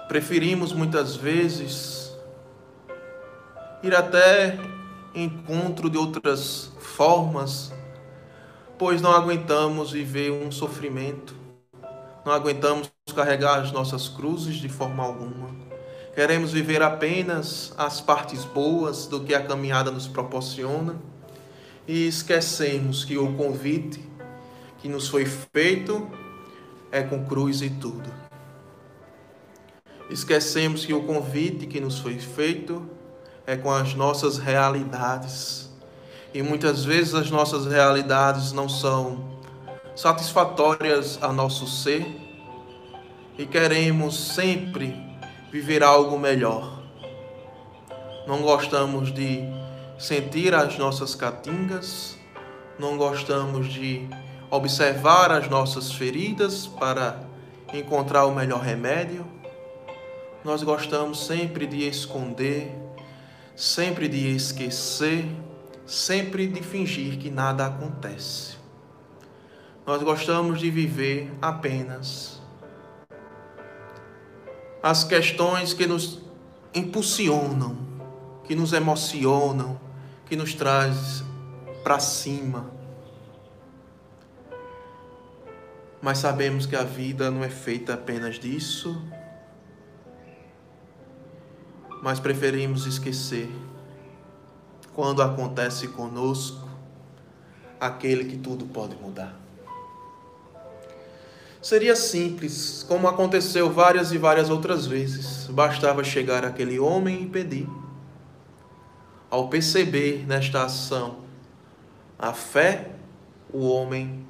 Preferimos 0.07 0.73
muitas 0.73 1.15
vezes 1.15 2.13
ir 3.83 3.95
até 3.95 4.59
encontro 5.15 5.89
de 5.89 5.97
outras 5.97 6.71
formas, 6.79 7.73
pois 8.77 9.01
não 9.01 9.11
aguentamos 9.11 9.91
viver 9.91 10.31
um 10.31 10.51
sofrimento, 10.51 11.35
não 12.25 12.33
aguentamos 12.33 12.91
carregar 13.15 13.61
as 13.61 13.71
nossas 13.71 14.07
cruzes 14.07 14.55
de 14.55 14.69
forma 14.69 15.03
alguma. 15.03 15.49
Queremos 16.13 16.51
viver 16.51 16.81
apenas 16.81 17.73
as 17.77 18.01
partes 18.01 18.43
boas 18.43 19.07
do 19.07 19.21
que 19.21 19.33
a 19.33 19.41
caminhada 19.41 19.91
nos 19.91 20.07
proporciona 20.07 20.95
e 21.87 22.07
esquecemos 22.07 23.03
que 23.03 23.17
o 23.17 23.33
convite 23.33 24.07
que 24.79 24.89
nos 24.89 25.07
foi 25.07 25.25
feito 25.25 26.09
é 26.91 27.01
com 27.01 27.25
cruz 27.25 27.61
e 27.61 27.69
tudo. 27.69 28.11
Esquecemos 30.09 30.85
que 30.85 30.93
o 30.93 31.03
convite 31.03 31.65
que 31.65 31.79
nos 31.79 31.99
foi 31.99 32.19
feito 32.19 32.85
é 33.47 33.55
com 33.55 33.71
as 33.71 33.95
nossas 33.95 34.37
realidades. 34.37 35.69
E 36.33 36.41
muitas 36.43 36.83
vezes 36.83 37.13
as 37.13 37.31
nossas 37.31 37.65
realidades 37.65 38.51
não 38.51 38.67
são 38.67 39.30
satisfatórias 39.95 41.19
a 41.21 41.31
nosso 41.31 41.67
ser 41.67 42.05
e 43.37 43.45
queremos 43.45 44.33
sempre 44.33 44.95
viver 45.51 45.83
algo 45.83 46.17
melhor. 46.17 46.81
Não 48.27 48.41
gostamos 48.41 49.13
de 49.13 49.43
sentir 49.97 50.53
as 50.53 50.77
nossas 50.77 51.15
catingas, 51.15 52.17
não 52.79 52.97
gostamos 52.97 53.71
de 53.71 54.07
observar 54.49 55.31
as 55.31 55.49
nossas 55.49 55.91
feridas 55.91 56.67
para 56.67 57.19
encontrar 57.73 58.25
o 58.25 58.33
melhor 58.33 58.61
remédio. 58.61 59.25
Nós 60.43 60.63
gostamos 60.63 61.25
sempre 61.25 61.67
de 61.67 61.87
esconder, 61.87 62.75
sempre 63.55 64.07
de 64.07 64.35
esquecer, 64.35 65.25
sempre 65.85 66.47
de 66.47 66.61
fingir 66.61 67.17
que 67.17 67.29
nada 67.29 67.65
acontece. 67.67 68.60
Nós 69.85 70.03
gostamos 70.03 70.59
de 70.59 70.69
viver 70.69 71.31
apenas 71.41 72.39
as 74.83 75.03
questões 75.03 75.73
que 75.73 75.87
nos 75.87 76.21
impulsionam, 76.73 77.77
que 78.43 78.55
nos 78.55 78.73
emocionam, 78.73 79.79
que 80.25 80.35
nos 80.35 80.53
traz 80.53 81.23
para 81.83 81.99
cima. 81.99 82.69
Mas 86.01 86.19
sabemos 86.19 86.65
que 86.65 86.75
a 86.75 86.83
vida 86.83 87.31
não 87.31 87.43
é 87.43 87.49
feita 87.49 87.93
apenas 87.93 88.39
disso, 88.39 89.01
mas 92.03 92.19
preferimos 92.19 92.85
esquecer 92.85 93.49
quando 94.93 95.21
acontece 95.21 95.87
conosco 95.87 96.69
aquele 97.79 98.25
que 98.25 98.37
tudo 98.37 98.65
pode 98.65 98.95
mudar. 98.95 99.40
Seria 101.61 101.95
simples, 101.95 102.83
como 102.87 103.07
aconteceu 103.07 103.71
várias 103.71 104.11
e 104.11 104.17
várias 104.17 104.49
outras 104.49 104.85
vezes. 104.85 105.47
Bastava 105.47 106.03
chegar 106.03 106.43
aquele 106.43 106.79
homem 106.79 107.23
e 107.23 107.25
pedir. 107.27 107.69
Ao 109.29 109.47
perceber 109.47 110.25
nesta 110.27 110.63
ação 110.63 111.19
a 112.17 112.33
fé, 112.33 112.91
o 113.53 113.67
homem 113.67 114.25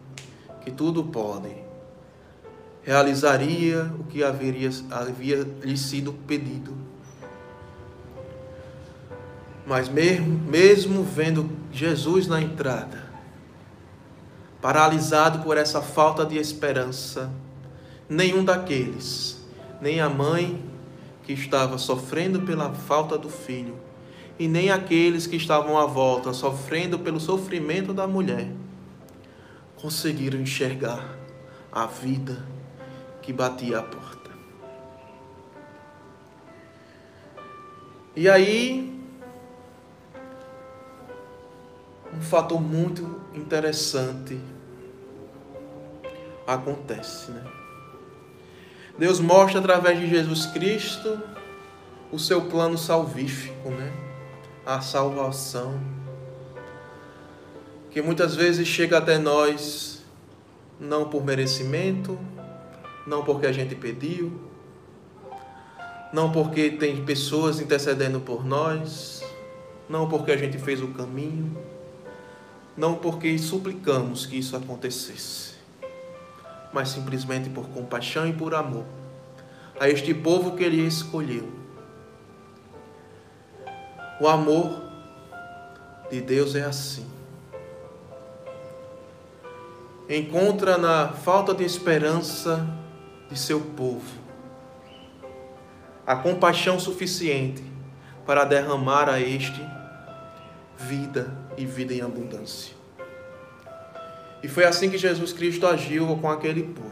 que 0.63 0.71
tudo 0.71 1.03
pode 1.03 1.61
realizaria 2.83 3.91
o 3.99 4.03
que 4.03 4.23
haveria, 4.23 4.69
havia 4.89 5.47
lhe 5.63 5.77
sido 5.77 6.13
pedido. 6.13 6.75
Mas 9.65 9.87
mesmo, 9.87 10.27
mesmo 10.49 11.03
vendo 11.03 11.49
Jesus 11.71 12.27
na 12.27 12.41
entrada, 12.41 13.00
paralisado 14.62 15.39
por 15.39 15.58
essa 15.58 15.82
falta 15.82 16.26
de 16.26 16.38
esperança, 16.38 17.32
nenhum 18.08 18.45
daqueles, 18.45 19.43
nem 19.82 20.00
a 20.00 20.08
mãe 20.08 20.63
que 21.24 21.34
estava 21.34 21.78
sofrendo 21.78 22.41
pela 22.41 22.71
falta 22.71 23.17
do 23.17 23.30
filho, 23.30 23.76
e 24.38 24.47
nem 24.47 24.69
aqueles 24.69 25.26
que 25.26 25.36
estavam 25.36 25.78
à 25.78 25.86
volta 25.86 26.34
sofrendo 26.34 27.00
pelo 27.00 27.19
sofrimento 27.19 27.93
da 27.93 28.08
mulher, 28.08 28.52
conseguiram 29.76 30.39
enxergar 30.39 31.17
a 31.71 31.88
vida 31.88 32.45
que 33.21 33.34
batia 33.34 33.80
à 33.80 33.84
porta. 33.84 34.30
E 38.15 38.28
aí, 38.28 39.02
um 42.13 42.21
fator 42.21 42.62
muito 42.62 43.21
interessante 43.34 44.38
acontece, 46.53 47.31
né? 47.31 47.43
Deus 48.97 49.19
mostra 49.19 49.59
através 49.59 49.99
de 49.99 50.07
Jesus 50.07 50.45
Cristo 50.47 51.19
o 52.11 52.19
seu 52.19 52.41
plano 52.41 52.77
salvífico, 52.77 53.69
né? 53.69 53.91
A 54.65 54.81
salvação 54.81 55.79
que 57.91 58.01
muitas 58.01 58.35
vezes 58.35 58.67
chega 58.67 58.97
até 58.97 59.17
nós 59.17 60.01
não 60.79 61.09
por 61.09 61.23
merecimento, 61.23 62.17
não 63.05 63.23
porque 63.23 63.45
a 63.45 63.51
gente 63.51 63.75
pediu, 63.75 64.39
não 66.11 66.31
porque 66.31 66.71
tem 66.71 67.03
pessoas 67.05 67.59
intercedendo 67.59 68.19
por 68.19 68.45
nós, 68.45 69.21
não 69.89 70.07
porque 70.07 70.31
a 70.31 70.37
gente 70.37 70.57
fez 70.57 70.81
o 70.81 70.87
caminho, 70.87 71.55
não 72.75 72.95
porque 72.95 73.37
suplicamos 73.37 74.25
que 74.25 74.37
isso 74.37 74.55
acontecesse, 74.55 75.50
mas 76.73 76.89
simplesmente 76.89 77.49
por 77.49 77.67
compaixão 77.69 78.27
e 78.27 78.34
por 78.34 78.55
amor 78.55 78.86
a 79.81 79.89
este 79.89 80.13
povo 80.13 80.55
que 80.55 80.63
ele 80.63 80.86
escolheu. 80.86 81.51
O 84.19 84.27
amor 84.27 84.79
de 86.12 86.21
Deus 86.21 86.53
é 86.53 86.63
assim. 86.63 87.10
Encontra 90.07 90.77
na 90.77 91.07
falta 91.07 91.51
de 91.51 91.63
esperança 91.63 92.67
de 93.27 93.39
seu 93.39 93.60
povo, 93.60 94.19
a 96.05 96.15
compaixão 96.15 96.79
suficiente 96.79 97.63
para 98.23 98.43
derramar 98.43 99.10
a 99.10 99.19
este 99.19 99.65
vida 100.77 101.36
e 101.57 101.65
vida 101.65 101.91
em 101.91 102.01
abundância. 102.01 102.80
E 104.43 104.47
foi 104.47 104.65
assim 104.65 104.89
que 104.89 104.97
Jesus 104.97 105.34
Cristo 105.34 105.67
agiu 105.67 106.17
com 106.17 106.30
aquele 106.30 106.63
povo. 106.63 106.89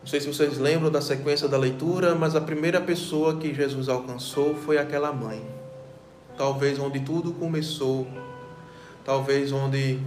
Não 0.00 0.06
sei 0.06 0.20
se 0.20 0.26
vocês 0.26 0.58
lembram 0.58 0.90
da 0.90 1.00
sequência 1.00 1.46
da 1.46 1.58
leitura, 1.58 2.14
mas 2.14 2.34
a 2.34 2.40
primeira 2.40 2.80
pessoa 2.80 3.36
que 3.36 3.54
Jesus 3.54 3.88
alcançou 3.88 4.54
foi 4.54 4.78
aquela 4.78 5.12
mãe. 5.12 5.44
Talvez 6.36 6.78
onde 6.78 7.00
tudo 7.00 7.32
começou, 7.32 8.08
talvez 9.04 9.52
onde 9.52 10.00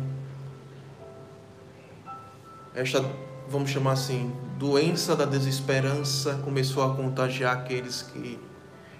esta, 2.74 3.06
vamos 3.48 3.70
chamar 3.70 3.92
assim, 3.92 4.34
doença 4.58 5.16
da 5.16 5.26
desesperança 5.26 6.40
começou 6.44 6.84
a 6.84 6.96
contagiar 6.96 7.54
aqueles 7.56 8.02
que 8.02 8.40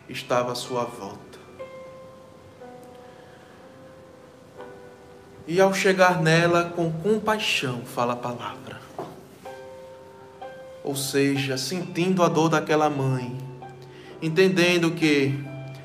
estavam 0.08 0.52
à 0.52 0.56
sua 0.56 0.84
volta. 0.84 1.33
E 5.46 5.60
ao 5.60 5.74
chegar 5.74 6.22
nela 6.22 6.72
com 6.76 6.92
compaixão, 6.92 7.82
fala 7.86 8.14
a 8.14 8.16
palavra. 8.16 8.80
Ou 10.84 10.96
seja, 10.96 11.58
sentindo 11.58 12.24
a 12.24 12.28
dor 12.28 12.50
daquela 12.50 12.90
mãe, 12.90 13.38
entendendo 14.22 14.92
que 14.92 15.38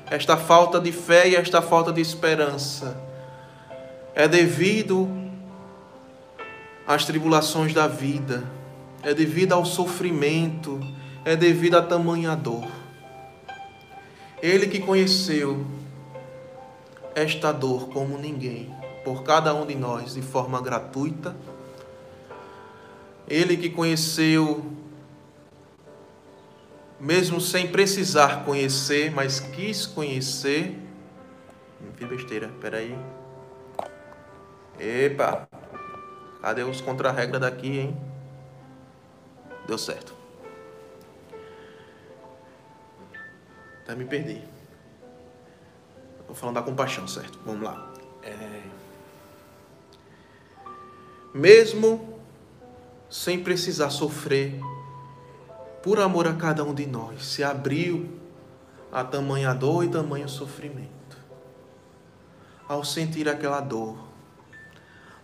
esta 0.09 0.37
falta 0.37 0.79
de 0.79 0.91
fé 0.91 1.29
e 1.29 1.35
esta 1.35 1.61
falta 1.61 1.91
de 1.91 2.01
esperança 2.01 2.99
é 4.15 4.27
devido 4.27 5.07
às 6.87 7.05
tribulações 7.05 7.73
da 7.73 7.87
vida, 7.87 8.43
é 9.03 9.13
devido 9.13 9.53
ao 9.53 9.65
sofrimento, 9.65 10.79
é 11.23 11.35
devido 11.35 11.75
à 11.77 11.81
tamanha 11.81 12.35
dor. 12.35 12.67
Ele 14.41 14.67
que 14.67 14.79
conheceu 14.79 15.65
esta 17.13 17.51
dor 17.51 17.89
como 17.89 18.17
ninguém, 18.17 18.73
por 19.09 19.23
cada 19.23 19.55
um 19.55 19.65
de 19.65 19.73
nós 19.73 20.13
de 20.13 20.21
forma 20.21 20.61
gratuita. 20.61 21.35
Ele 23.27 23.57
que 23.57 23.67
conheceu, 23.67 24.71
mesmo 26.99 27.41
sem 27.41 27.71
precisar 27.71 28.45
conhecer, 28.45 29.09
mas 29.09 29.39
quis 29.39 29.87
conhecer. 29.87 30.77
Não 31.81 31.91
fiz 31.93 32.07
besteira, 32.07 32.51
peraí. 32.61 32.95
Epa! 34.79 35.49
Cadê 36.39 36.61
os 36.61 36.79
contra-regra 36.79 37.39
daqui, 37.39 37.79
hein? 37.79 37.97
Deu 39.65 39.79
certo. 39.79 40.13
Até 43.81 43.95
me 43.95 44.05
perdi. 44.05 44.43
Estou 46.19 46.35
falando 46.35 46.57
da 46.57 46.61
compaixão, 46.61 47.07
certo? 47.07 47.39
Vamos 47.43 47.63
lá. 47.63 47.91
É 48.21 48.78
mesmo 51.33 52.19
sem 53.09 53.43
precisar 53.43 53.89
sofrer, 53.89 54.59
por 55.81 55.99
amor 55.99 56.27
a 56.27 56.33
cada 56.33 56.63
um 56.63 56.73
de 56.73 56.85
nós, 56.85 57.25
se 57.25 57.43
abriu 57.43 58.09
a 58.91 59.03
tamanha 59.03 59.53
dor 59.53 59.83
e 59.83 59.89
tamanho 59.89 60.27
sofrimento. 60.27 60.89
Ao 62.67 62.83
sentir 62.83 63.27
aquela 63.27 63.61
dor, 63.61 63.97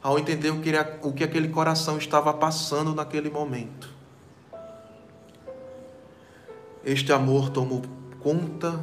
ao 0.01 0.17
entender 0.17 0.49
o 0.49 0.61
que, 0.61 0.71
o 1.03 1.13
que 1.13 1.23
aquele 1.23 1.49
coração 1.49 1.97
estava 1.97 2.33
passando 2.33 2.93
naquele 2.93 3.29
momento, 3.29 3.93
este 6.83 7.11
amor 7.11 7.49
tomou 7.49 7.81
conta 8.19 8.79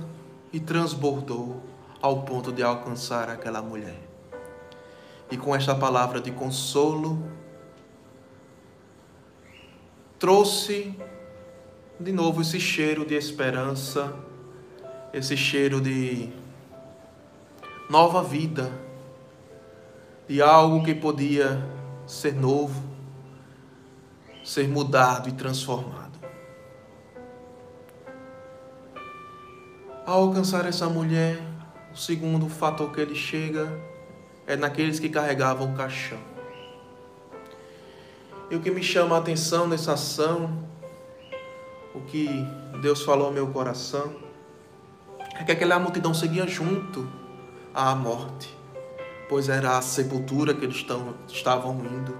e 0.53 0.61
transbordou 0.61 1.63
ao 2.01 2.23
ponto 2.23 2.53
de 2.53 2.63
alcançar 2.63 3.29
aquela 3.29 3.63
mulher 3.63 4.12
e 5.33 5.37
com 5.38 5.57
esta 5.57 5.75
palavra 5.75 6.21
de 6.21 6.31
consolo, 6.31 7.27
trouxe 10.18 10.95
de 11.99 12.12
novo 12.12 12.42
esse 12.42 12.61
cheiro 12.61 13.07
de 13.07 13.14
esperança, 13.14 14.14
esse 15.11 15.35
cheiro 15.35 15.81
de 15.81 16.29
nova 17.88 18.23
vida, 18.23 18.71
de 20.29 20.42
algo 20.42 20.85
que 20.85 20.95
podia 20.95 21.66
ser 22.07 22.35
novo, 22.35 22.85
ser 24.45 24.68
mudado 24.68 25.31
e 25.31 25.33
transformado. 25.33 26.21
Ao 30.05 30.25
alcançar 30.25 30.66
essa 30.66 30.90
mulher, 30.90 31.40
o 31.90 31.97
segundo 31.97 32.51
fator 32.51 32.92
que 32.92 33.01
ele 33.01 33.14
chega 33.14 33.92
é 34.53 34.57
naqueles 34.57 35.01
que 35.01 35.09
carregavam 35.09 35.73
o 35.73 35.77
caixão. 35.77 36.19
E 38.51 38.57
o 38.57 38.61
que 38.61 38.71
me 38.71 38.83
chama 38.83 39.17
a 39.17 39.19
atenção 39.19 39.67
nessa 39.67 39.95
ação, 39.95 40.62
o 41.95 42.01
que 42.03 42.29
Deus 42.83 43.03
falou 43.03 43.29
ao 43.29 43.33
meu 43.33 43.47
coração, 43.47 44.15
é 45.38 45.43
que 45.43 45.53
aquela 45.53 45.79
multidão 45.79 46.12
seguia 46.12 46.47
junto 46.47 47.09
à 47.75 47.95
morte, 47.95 48.55
pois 49.29 49.49
era 49.49 49.79
a 49.79 49.83
sepultura 49.83 50.53
que 50.53 50.65
eles 50.67 50.85
estavam 51.29 51.75
indo. 51.87 52.15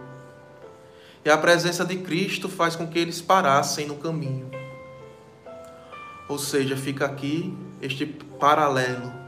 E 1.25 1.31
a 1.31 1.37
presença 1.37 1.85
de 1.85 1.99
Cristo 1.99 2.49
faz 2.49 2.75
com 2.75 2.87
que 2.87 2.99
eles 2.99 3.21
parassem 3.21 3.87
no 3.87 3.97
caminho. 3.97 4.51
Ou 6.29 6.38
seja, 6.38 6.77
fica 6.77 7.05
aqui 7.05 7.55
este 7.83 8.07
paralelo 8.07 9.22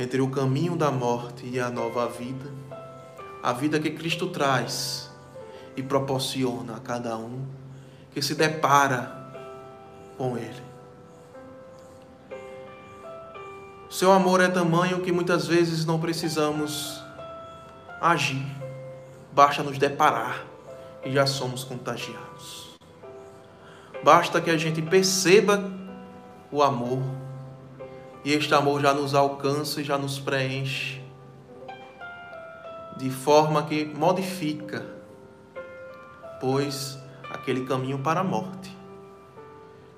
entre 0.00 0.22
o 0.22 0.30
caminho 0.30 0.76
da 0.76 0.90
morte 0.90 1.46
e 1.46 1.60
a 1.60 1.68
nova 1.68 2.08
vida, 2.08 2.50
a 3.42 3.52
vida 3.52 3.78
que 3.78 3.90
Cristo 3.90 4.28
traz 4.28 5.10
e 5.76 5.82
proporciona 5.82 6.76
a 6.76 6.80
cada 6.80 7.18
um 7.18 7.44
que 8.10 8.22
se 8.22 8.34
depara 8.34 9.14
com 10.16 10.38
Ele. 10.38 10.62
Seu 13.90 14.10
amor 14.10 14.40
é 14.40 14.48
tamanho 14.48 15.02
que 15.02 15.12
muitas 15.12 15.46
vezes 15.46 15.84
não 15.84 16.00
precisamos 16.00 17.04
agir, 18.00 18.46
basta 19.34 19.62
nos 19.62 19.76
deparar 19.76 20.46
e 21.04 21.12
já 21.12 21.26
somos 21.26 21.62
contagiados. 21.62 22.70
Basta 24.02 24.40
que 24.40 24.48
a 24.48 24.56
gente 24.56 24.80
perceba 24.80 25.70
o 26.50 26.62
amor 26.62 27.19
e 28.24 28.32
este 28.32 28.52
amor 28.54 28.80
já 28.80 28.92
nos 28.92 29.14
alcança 29.14 29.80
e 29.80 29.84
já 29.84 29.96
nos 29.96 30.18
preenche 30.18 31.00
de 32.96 33.08
forma 33.08 33.62
que 33.62 33.86
modifica, 33.86 34.84
pois 36.38 36.98
aquele 37.30 37.64
caminho 37.64 37.98
para 38.00 38.20
a 38.20 38.24
morte 38.24 38.76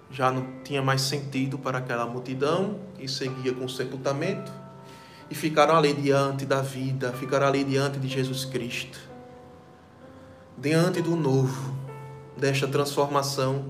já 0.08 0.30
não 0.30 0.62
tinha 0.62 0.82
mais 0.82 1.00
sentido 1.00 1.58
para 1.58 1.78
aquela 1.78 2.06
multidão 2.06 2.78
que 2.96 3.08
seguia 3.08 3.52
com 3.54 3.64
o 3.64 3.68
sepultamento 3.68 4.52
e 5.30 5.34
ficaram 5.34 5.74
ali 5.74 5.94
diante 5.94 6.44
da 6.44 6.60
vida, 6.60 7.12
ficaram 7.14 7.46
ali 7.46 7.64
diante 7.64 7.98
de 7.98 8.06
Jesus 8.06 8.44
Cristo, 8.44 9.00
diante 10.56 11.00
do 11.00 11.16
novo, 11.16 11.74
desta 12.36 12.68
transformação 12.68 13.64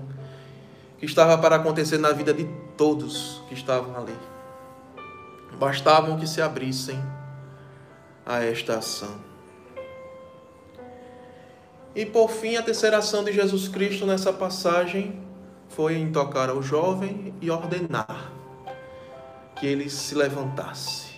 que 0.99 1.05
estava 1.05 1.37
para 1.37 1.55
acontecer 1.55 1.97
na 1.97 2.11
vida 2.11 2.33
de 2.33 2.43
todos 2.77 3.41
que 3.47 3.53
estavam 3.53 3.95
ali. 3.95 4.32
Bastavam 5.57 6.17
que 6.17 6.27
se 6.27 6.41
abrissem 6.41 6.99
a 8.25 8.43
esta 8.43 8.77
ação. 8.77 9.15
E 11.95 12.05
por 12.05 12.29
fim, 12.29 12.55
a 12.55 12.63
terceira 12.63 12.97
ação 12.97 13.23
de 13.23 13.31
Jesus 13.31 13.67
Cristo 13.67 14.05
nessa 14.05 14.33
passagem 14.33 15.21
foi 15.69 15.95
em 15.95 16.11
tocar 16.11 16.49
ao 16.49 16.61
jovem 16.61 17.33
e 17.39 17.51
ordenar 17.51 18.31
que 19.55 19.67
ele 19.67 19.89
se 19.89 20.15
levantasse. 20.15 21.13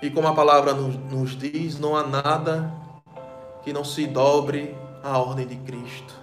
E 0.00 0.10
como 0.10 0.28
a 0.28 0.34
palavra 0.34 0.72
nos 0.72 1.36
diz, 1.36 1.78
não 1.78 1.96
há 1.96 2.06
nada 2.06 2.72
que 3.62 3.72
não 3.72 3.84
se 3.84 4.06
dobre 4.06 4.74
à 5.02 5.18
ordem 5.18 5.46
de 5.46 5.56
Cristo, 5.56 6.14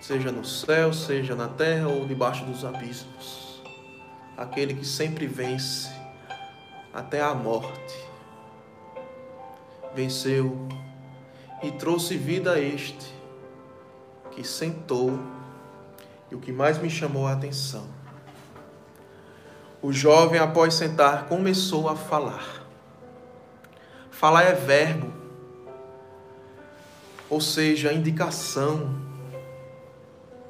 seja 0.00 0.32
no 0.32 0.44
céu, 0.44 0.92
seja 0.92 1.34
na 1.34 1.48
terra 1.48 1.88
ou 1.88 2.06
debaixo 2.06 2.44
dos 2.44 2.64
abismos 2.64 3.51
aquele 4.36 4.74
que 4.74 4.86
sempre 4.86 5.26
vence 5.26 5.90
até 6.92 7.20
a 7.20 7.34
morte. 7.34 7.96
Venceu 9.94 10.68
e 11.62 11.70
trouxe 11.70 12.16
vida 12.16 12.52
a 12.52 12.60
este 12.60 13.12
que 14.30 14.42
sentou 14.42 15.18
e 16.30 16.34
o 16.34 16.40
que 16.40 16.50
mais 16.50 16.78
me 16.78 16.88
chamou 16.88 17.26
a 17.26 17.32
atenção. 17.32 17.86
O 19.82 19.92
jovem, 19.92 20.40
após 20.40 20.74
sentar, 20.74 21.26
começou 21.26 21.88
a 21.88 21.96
falar. 21.96 22.64
Falar 24.10 24.44
é 24.44 24.52
verbo. 24.52 25.12
ou 27.28 27.40
seja, 27.40 27.94
indicação, 27.94 28.94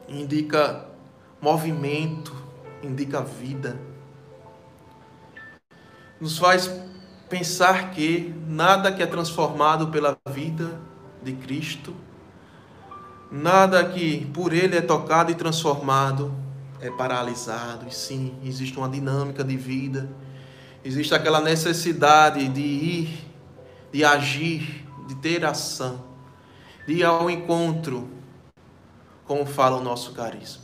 indica 0.08 0.84
movimento, 1.40 2.34
indica 2.82 3.20
vida. 3.20 3.78
Nos 6.20 6.38
faz 6.38 6.70
pensar 7.28 7.90
que 7.90 8.34
nada 8.46 8.92
que 8.92 9.02
é 9.02 9.06
transformado 9.06 9.88
pela 9.88 10.18
vida 10.30 10.78
de 11.22 11.32
Cristo, 11.32 11.94
nada 13.30 13.84
que 13.84 14.26
por 14.26 14.52
Ele 14.52 14.76
é 14.76 14.82
tocado 14.82 15.30
e 15.30 15.34
transformado 15.34 16.32
é 16.80 16.90
paralisado, 16.90 17.86
e 17.88 17.94
sim, 17.94 18.34
existe 18.44 18.76
uma 18.76 18.88
dinâmica 18.88 19.44
de 19.44 19.56
vida, 19.56 20.10
existe 20.84 21.14
aquela 21.14 21.40
necessidade 21.40 22.48
de 22.48 22.60
ir, 22.60 23.26
de 23.92 24.04
agir, 24.04 24.84
de 25.06 25.14
ter 25.14 25.44
ação, 25.44 26.04
de 26.86 26.94
ir 26.94 27.04
ao 27.04 27.30
encontro, 27.30 28.10
como 29.24 29.46
fala 29.46 29.76
o 29.76 29.82
nosso 29.82 30.12
carisma. 30.12 30.61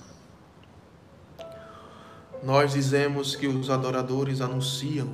Nós 2.42 2.72
dizemos 2.72 3.34
que 3.34 3.46
os 3.46 3.68
adoradores 3.68 4.40
anunciam, 4.40 5.08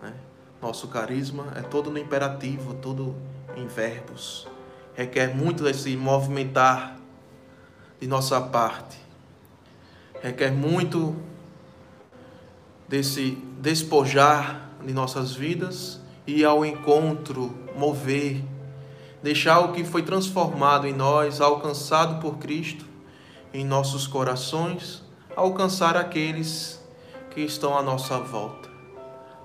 né? 0.00 0.14
nosso 0.60 0.86
carisma 0.88 1.52
é 1.56 1.62
todo 1.62 1.90
no 1.90 1.98
imperativo, 1.98 2.74
todo 2.74 3.16
em 3.56 3.66
verbos, 3.66 4.46
requer 4.94 5.34
muito 5.34 5.66
esse 5.66 5.96
movimentar 5.96 6.96
de 8.00 8.06
nossa 8.06 8.40
parte. 8.40 8.98
Requer 10.22 10.52
muito 10.52 11.16
desse 12.88 13.38
despojar 13.58 14.70
de 14.84 14.92
nossas 14.92 15.32
vidas 15.32 16.00
e 16.26 16.44
ao 16.44 16.64
encontro, 16.64 17.52
mover, 17.76 18.44
deixar 19.20 19.60
o 19.60 19.72
que 19.72 19.82
foi 19.82 20.02
transformado 20.02 20.86
em 20.86 20.92
nós, 20.92 21.40
alcançado 21.40 22.20
por 22.20 22.38
Cristo, 22.38 22.84
em 23.52 23.64
nossos 23.64 24.06
corações, 24.06 25.01
alcançar 25.36 25.96
aqueles 25.96 26.80
que 27.30 27.40
estão 27.40 27.76
à 27.76 27.82
nossa 27.82 28.18
volta. 28.18 28.70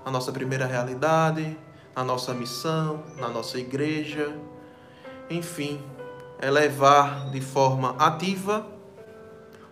A 0.04 0.10
nossa 0.10 0.32
primeira 0.32 0.66
realidade, 0.66 1.56
a 1.94 2.04
nossa 2.04 2.32
missão, 2.32 3.02
na 3.16 3.28
nossa 3.28 3.58
igreja, 3.58 4.34
enfim, 5.28 5.82
é 6.38 6.50
levar 6.50 7.30
de 7.30 7.40
forma 7.40 7.96
ativa 7.98 8.66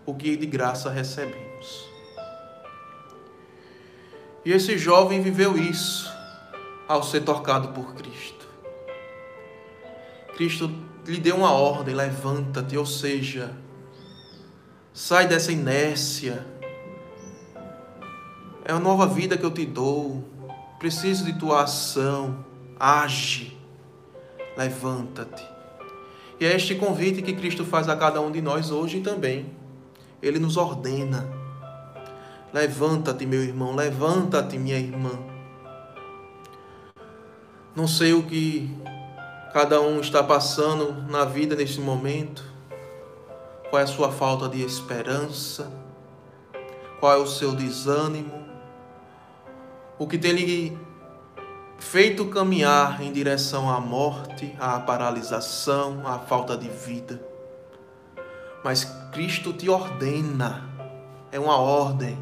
o 0.05 0.15
que 0.15 0.37
de 0.37 0.47
graça 0.47 0.91
recebemos. 0.91 1.87
E 4.45 4.53
esse 4.53 4.79
jovem 4.79 5.21
viveu 5.21 5.57
isso 5.57 6.11
ao 6.87 7.03
ser 7.03 7.23
tocado 7.23 7.69
por 7.69 7.95
Cristo. 7.95 8.47
Cristo 10.37 10.71
lhe 11.05 11.19
deu 11.19 11.37
uma 11.37 11.53
ordem: 11.53 11.95
levanta-te, 11.95 12.77
ou 12.77 12.87
seja, 12.87 13.51
sai 14.97 15.29
dessa 15.29 15.53
inércia. 15.53 16.47
É 18.65 18.73
uma 18.73 18.81
nova 18.81 19.07
vida 19.07 19.37
que 19.37 19.45
eu 19.45 19.51
te 19.51 19.67
dou. 19.67 20.25
Preciso 20.79 21.27
de 21.27 21.35
tua 21.35 21.65
ação. 21.65 22.43
Age. 22.81 23.55
Levanta-te. 24.57 25.47
E 26.41 26.47
é 26.47 26.57
este 26.57 26.75
convite 26.77 27.21
que 27.21 27.35
Cristo 27.35 27.63
faz 27.63 27.91
a 27.91 27.97
cada 27.97 28.23
um 28.23 28.33
de 28.33 28.41
nós 28.41 28.71
hoje 28.71 29.01
também. 29.03 29.51
Ele 30.23 30.39
nos 30.39 30.57
ordena. 30.57 31.29
Levanta-te, 32.51 33.27
meu 33.27 33.43
irmão, 33.43 33.77
levanta-te, 33.77 34.57
minha 34.57 34.79
irmã. 34.79 35.13
Não 37.75 37.87
sei 37.87 38.15
o 38.15 38.23
que 38.23 38.75
cada 39.53 39.79
um 39.79 40.01
está 40.01 40.23
passando 40.23 41.03
na 41.11 41.27
vida 41.27 41.55
nesse 41.55 41.81
momento. 41.81 42.56
Qual 43.71 43.81
é 43.81 43.85
a 43.85 43.87
sua 43.87 44.11
falta 44.11 44.49
de 44.49 44.63
esperança? 44.63 45.71
Qual 47.01 47.13
é 47.13 47.17
o 47.17 47.27
seu 47.27 47.55
desânimo? 47.55 48.47
O 49.99 50.07
que 50.07 50.19
tem 50.19 50.33
lhe 50.33 50.79
feito 51.79 52.27
caminhar 52.27 53.03
em 53.03 53.13
direção 53.13 53.71
à 53.71 53.81
morte, 53.81 54.55
à 54.59 54.79
paralisação, 54.81 56.07
à 56.07 56.19
falta 56.19 56.57
de 56.57 56.69
vida? 56.69 57.37
mas 58.67 58.83
Cristo 59.13 59.53
te 59.53 59.71
ordena, 59.71 60.69
é 61.31 61.39
uma 61.39 61.57
ordem. 61.57 62.19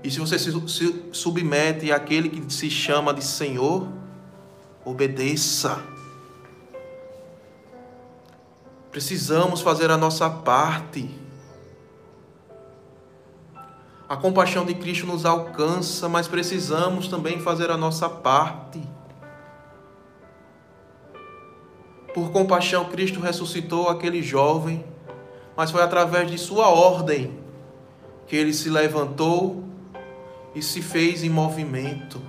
E 0.00 0.08
se 0.08 0.20
você 0.20 0.38
se 0.38 0.52
submete 1.10 1.90
àquele 1.90 2.28
que 2.28 2.54
se 2.54 2.70
chama 2.70 3.12
de 3.12 3.24
Senhor, 3.24 3.88
obedeça. 4.84 5.82
Precisamos 8.90 9.60
fazer 9.60 9.88
a 9.90 9.96
nossa 9.96 10.28
parte. 10.28 11.08
A 14.08 14.16
compaixão 14.16 14.64
de 14.64 14.74
Cristo 14.74 15.06
nos 15.06 15.24
alcança, 15.24 16.08
mas 16.08 16.26
precisamos 16.26 17.06
também 17.06 17.38
fazer 17.38 17.70
a 17.70 17.76
nossa 17.76 18.08
parte. 18.08 18.82
Por 22.12 22.32
compaixão, 22.32 22.86
Cristo 22.86 23.20
ressuscitou 23.20 23.88
aquele 23.88 24.20
jovem, 24.20 24.84
mas 25.56 25.70
foi 25.70 25.82
através 25.82 26.28
de 26.28 26.36
sua 26.36 26.68
ordem 26.68 27.38
que 28.26 28.34
ele 28.34 28.52
se 28.52 28.68
levantou 28.68 29.62
e 30.52 30.60
se 30.60 30.82
fez 30.82 31.22
em 31.22 31.30
movimento. 31.30 32.20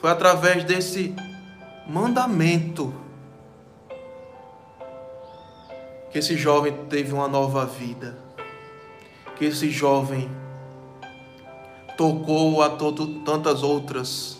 Foi 0.00 0.10
através 0.10 0.64
desse 0.64 1.14
mandamento 1.86 2.94
que 6.10 6.18
esse 6.18 6.36
jovem 6.36 6.72
teve 6.88 7.12
uma 7.12 7.28
nova 7.28 7.66
vida, 7.66 8.16
que 9.36 9.44
esse 9.44 9.70
jovem 9.70 10.30
tocou 11.96 12.62
a 12.62 12.70
todo, 12.70 13.20
tantas 13.20 13.62
outras 13.62 14.38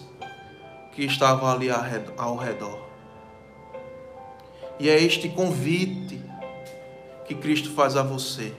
que 0.92 1.05
estavam 1.05 1.48
ali 1.48 1.68
ao 2.16 2.37
redor. 2.37 2.87
E 4.79 4.88
é 4.88 5.00
este 5.00 5.29
convite 5.29 6.22
que 7.26 7.35
Cristo 7.35 7.70
faz 7.70 7.96
a 7.96 8.02
você. 8.02 8.55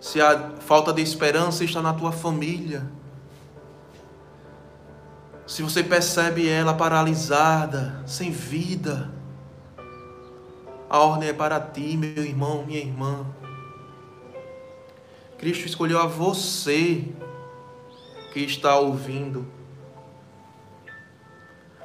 Se 0.00 0.20
a 0.20 0.52
falta 0.60 0.92
de 0.92 1.00
esperança 1.00 1.64
está 1.64 1.80
na 1.80 1.92
tua 1.92 2.12
família, 2.12 2.86
se 5.46 5.62
você 5.62 5.82
percebe 5.82 6.48
ela 6.48 6.74
paralisada, 6.74 8.02
sem 8.06 8.30
vida, 8.30 9.10
a 10.92 10.98
ordem 10.98 11.30
é 11.30 11.32
para 11.32 11.58
ti, 11.58 11.96
meu 11.96 12.22
irmão, 12.22 12.66
minha 12.66 12.78
irmã. 12.78 13.24
Cristo 15.38 15.64
escolheu 15.64 15.98
a 15.98 16.06
você 16.06 17.08
que 18.34 18.40
está 18.40 18.76
ouvindo 18.76 19.46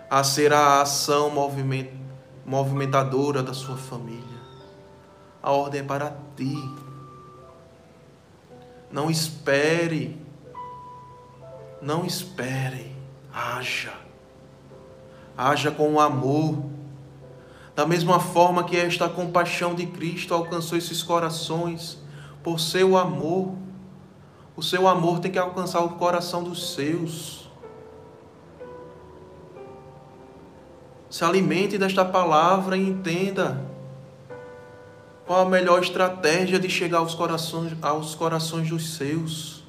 a 0.10 0.26
ser 0.26 0.52
a 0.52 0.82
ação 0.82 1.32
movimentadora 2.46 3.41
da 3.41 3.54
sua 3.54 3.78
família. 3.78 4.41
A 5.41 5.54
ordem 5.54 5.80
é 5.80 5.84
para 5.86 6.13
ti. 6.36 6.58
Não 8.91 9.10
espere. 9.10 10.22
Não 11.82 12.06
espere. 12.06 12.93
Haja. 13.34 13.93
Haja 15.38 15.72
com 15.72 15.98
amor. 15.98 16.76
Da 17.77 17.85
mesma 17.85 18.19
forma 18.19 18.63
que 18.63 18.75
esta 18.75 19.07
compaixão 19.07 19.75
de 19.75 19.85
Cristo 19.85 20.33
alcançou 20.33 20.79
esses 20.79 21.03
corações 21.03 21.99
por 22.41 22.59
seu 22.59 22.97
amor. 22.97 23.53
O 24.55 24.63
seu 24.63 24.87
amor 24.87 25.19
tem 25.19 25.31
que 25.31 25.37
alcançar 25.37 25.81
o 25.81 25.89
coração 25.89 26.41
dos 26.41 26.73
seus. 26.73 27.47
Se 31.07 31.23
alimente 31.23 31.78
desta 31.78 32.03
palavra 32.03 32.75
e 32.75 32.89
entenda 32.89 33.63
qual 35.28 35.41
a 35.41 35.45
melhor 35.47 35.80
estratégia 35.80 36.59
de 36.59 36.71
chegar 36.71 36.97
aos 36.97 37.13
corações, 37.13 37.78
aos 37.80 38.15
corações 38.15 38.67
dos 38.67 38.95
seus. 38.95 39.63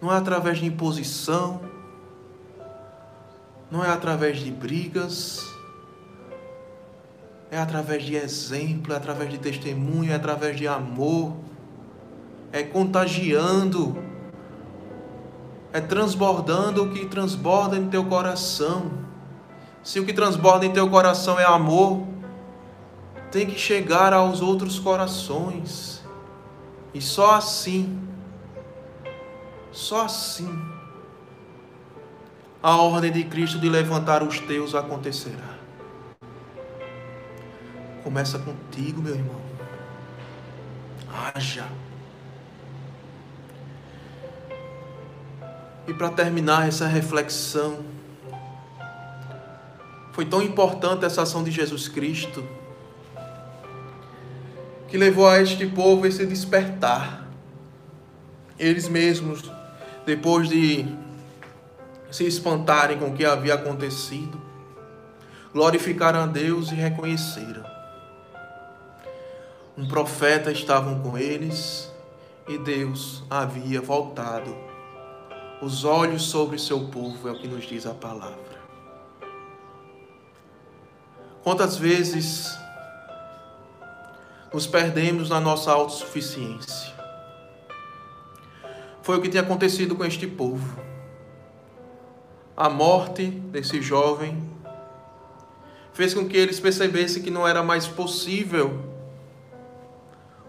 Não 0.00 0.12
é 0.12 0.16
através 0.16 0.58
de 0.58 0.66
imposição, 0.66 1.60
não 3.70 3.84
é 3.84 3.90
através 3.90 4.38
de 4.38 4.50
brigas, 4.50 5.46
é 7.50 7.58
através 7.58 8.02
de 8.02 8.14
exemplo, 8.14 8.92
é 8.92 8.96
através 8.96 9.30
de 9.30 9.38
testemunho, 9.38 10.12
é 10.12 10.14
através 10.14 10.56
de 10.56 10.66
amor, 10.66 11.36
é 12.52 12.62
contagiando 12.62 14.08
é 15.72 15.80
transbordando 15.80 16.84
o 16.84 16.90
que 16.90 17.06
transborda 17.06 17.76
em 17.76 17.88
teu 17.88 18.04
coração. 18.04 18.90
Se 19.82 20.00
o 20.00 20.06
que 20.06 20.12
transborda 20.12 20.66
em 20.66 20.72
teu 20.72 20.88
coração 20.88 21.38
é 21.38 21.44
amor, 21.44 22.06
tem 23.30 23.46
que 23.46 23.58
chegar 23.58 24.12
aos 24.12 24.40
outros 24.40 24.78
corações. 24.78 26.02
E 26.94 27.00
só 27.00 27.34
assim, 27.34 27.98
só 29.70 30.06
assim, 30.06 30.50
a 32.62 32.76
ordem 32.76 33.12
de 33.12 33.24
Cristo 33.24 33.58
de 33.58 33.68
levantar 33.68 34.22
os 34.22 34.40
teus 34.40 34.74
acontecerá. 34.74 35.56
Começa 38.02 38.38
contigo, 38.38 39.00
meu 39.00 39.14
irmão. 39.14 39.40
Haja. 41.12 41.66
E 45.86 45.94
para 45.94 46.10
terminar 46.10 46.68
essa 46.68 46.86
reflexão, 46.86 47.84
foi 50.12 50.26
tão 50.26 50.42
importante 50.42 51.04
essa 51.04 51.22
ação 51.22 51.44
de 51.44 51.50
Jesus 51.50 51.88
Cristo 51.88 52.44
que 54.88 54.96
levou 54.96 55.28
a 55.28 55.40
este 55.40 55.66
povo 55.66 56.06
esse 56.06 56.26
despertar. 56.26 57.26
Eles 58.58 58.88
mesmos, 58.88 59.50
depois 60.04 60.48
de 60.48 60.84
se 62.10 62.26
espantarem 62.26 62.98
com 62.98 63.06
o 63.06 63.14
que 63.14 63.24
havia 63.24 63.54
acontecido, 63.54 64.40
glorificaram 65.52 66.20
a 66.20 66.26
Deus 66.26 66.70
e 66.72 66.74
reconheceram. 66.74 67.64
Um 69.76 69.86
profeta 69.86 70.50
estava 70.50 70.94
com 71.00 71.16
eles 71.16 71.90
e 72.48 72.58
Deus 72.58 73.22
havia 73.30 73.80
voltado 73.80 74.56
os 75.60 75.84
olhos 75.84 76.22
sobre 76.22 76.58
seu 76.58 76.86
povo, 76.86 77.28
é 77.28 77.32
o 77.32 77.38
que 77.38 77.48
nos 77.48 77.66
diz 77.66 77.86
a 77.86 77.94
palavra. 77.94 78.58
Quantas 81.42 81.76
vezes 81.76 82.56
nos 84.52 84.66
perdemos 84.66 85.30
na 85.30 85.40
nossa 85.40 85.72
autossuficiência? 85.72 86.94
Foi 89.02 89.16
o 89.16 89.22
que 89.22 89.28
tinha 89.28 89.42
acontecido 89.42 89.96
com 89.96 90.04
este 90.04 90.26
povo. 90.26 90.87
A 92.60 92.68
morte 92.68 93.24
desse 93.30 93.80
jovem 93.80 94.42
fez 95.92 96.12
com 96.12 96.28
que 96.28 96.36
eles 96.36 96.58
percebessem 96.58 97.22
que 97.22 97.30
não 97.30 97.46
era 97.46 97.62
mais 97.62 97.86
possível 97.86 98.82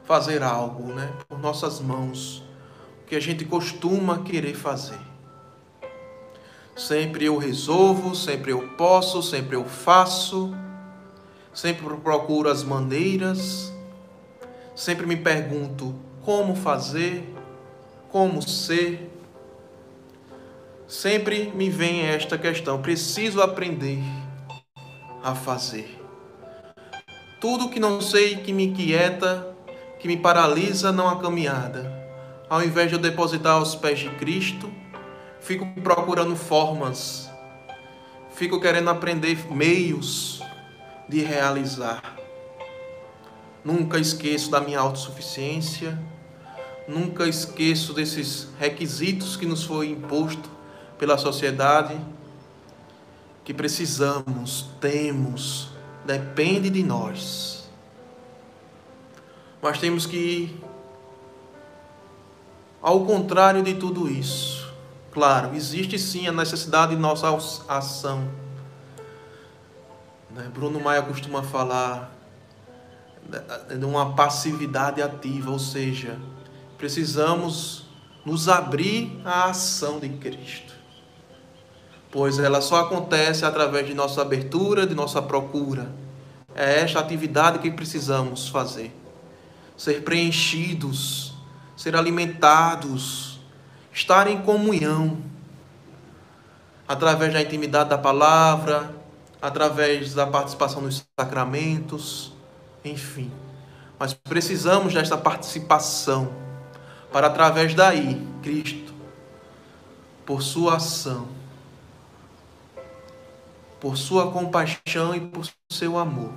fazer 0.05 0.41
algo, 0.41 0.91
né, 0.91 1.13
por 1.27 1.37
nossas 1.37 1.79
mãos 1.79 2.43
que 3.05 3.15
a 3.15 3.19
gente 3.19 3.45
costuma 3.45 4.23
querer 4.23 4.55
fazer. 4.55 4.97
Sempre 6.75 7.25
eu 7.25 7.37
resolvo, 7.37 8.15
sempre 8.15 8.53
eu 8.53 8.69
posso, 8.69 9.21
sempre 9.21 9.55
eu 9.55 9.65
faço, 9.65 10.51
sempre 11.53 11.95
procuro 11.97 12.49
as 12.49 12.63
maneiras, 12.63 13.71
sempre 14.75 15.05
me 15.05 15.15
pergunto 15.15 15.93
como 16.25 16.55
fazer, 16.55 17.35
como 18.11 18.41
ser. 18.41 19.18
Sempre 20.89 21.51
me 21.55 21.69
vem 21.69 22.01
esta 22.01 22.37
questão: 22.37 22.81
preciso 22.81 23.41
aprender 23.41 24.01
a 25.23 25.33
fazer. 25.33 25.97
Tudo 27.39 27.69
que 27.69 27.79
não 27.79 28.01
sei 28.01 28.37
que 28.37 28.51
me 28.51 28.65
inquieta, 28.65 29.55
que 29.99 30.07
me 30.07 30.17
paralisa, 30.17 30.91
não 30.91 31.07
a 31.07 31.21
caminhada 31.21 31.99
ao 32.49 32.63
invés 32.63 32.89
de 32.89 32.95
eu 32.95 32.99
depositar 32.99 33.53
aos 33.53 33.75
pés 33.75 33.99
de 33.99 34.09
Cristo, 34.15 34.71
fico 35.39 35.67
procurando 35.83 36.35
formas, 36.35 37.29
fico 38.31 38.59
querendo 38.59 38.89
aprender 38.89 39.37
meios 39.53 40.41
de 41.07 41.21
realizar. 41.21 42.17
Nunca 43.63 43.99
esqueço 43.99 44.49
da 44.49 44.59
minha 44.59 44.79
autossuficiência, 44.79 46.01
nunca 46.87 47.27
esqueço 47.27 47.93
desses 47.93 48.47
requisitos 48.59 49.37
que 49.37 49.45
nos 49.45 49.63
foi 49.63 49.91
imposto 49.91 50.49
pela 50.99 51.17
sociedade, 51.17 51.99
que 53.43 53.53
precisamos, 53.53 54.69
temos, 54.79 55.71
depende 56.05 56.69
de 56.69 56.83
nós. 56.83 57.67
Mas 59.59 59.79
temos 59.79 60.05
que 60.05 60.61
ao 62.81 63.05
contrário 63.05 63.61
de 63.61 63.73
tudo 63.73 64.09
isso, 64.09 64.71
claro, 65.11 65.53
existe 65.53 65.99
sim 65.99 66.27
a 66.27 66.31
necessidade 66.31 66.95
de 66.95 67.01
nossa 67.01 67.27
ação. 67.67 68.29
Né? 70.31 70.49
Bruno 70.53 70.79
Maia 70.79 71.01
costuma 71.01 71.43
falar 71.43 72.09
de 73.77 73.85
uma 73.85 74.15
passividade 74.15 75.01
ativa, 75.01 75.51
ou 75.51 75.59
seja, 75.59 76.17
precisamos 76.77 77.85
nos 78.25 78.47
abrir 78.47 79.19
à 79.25 79.49
ação 79.49 79.99
de 79.99 80.07
Cristo. 80.09 80.68
Pois 82.11 82.39
ela 82.39 82.61
só 82.61 82.81
acontece 82.81 83.45
através 83.45 83.85
de 83.85 83.93
nossa 83.93 84.21
abertura, 84.21 84.87
de 84.87 84.95
nossa 84.95 85.21
procura. 85.21 85.91
É 86.55 86.81
esta 86.81 86.99
atividade 86.99 87.59
que 87.59 87.69
precisamos 87.69 88.49
fazer. 88.49 88.91
Ser 89.77 90.03
preenchidos 90.03 91.29
ser 91.79 91.95
alimentados, 91.95 93.39
estar 93.93 94.27
em 94.27 94.41
comunhão, 94.41 95.17
através 96.85 97.31
da 97.31 97.41
intimidade 97.41 97.89
da 97.89 97.97
palavra, 97.97 98.93
através 99.41 100.13
da 100.13 100.27
participação 100.27 100.81
nos 100.81 101.05
sacramentos, 101.17 102.33
enfim. 102.83 103.31
Mas 103.97 104.13
precisamos 104.13 104.93
desta 104.93 105.17
participação 105.17 106.33
para, 107.13 107.27
através 107.27 107.73
daí, 107.73 108.27
Cristo, 108.43 108.93
por 110.25 110.41
sua 110.41 110.75
ação, 110.75 111.29
por 113.79 113.97
sua 113.97 114.31
compaixão 114.31 115.15
e 115.15 115.21
por 115.21 115.47
seu 115.71 115.97
amor, 115.97 116.33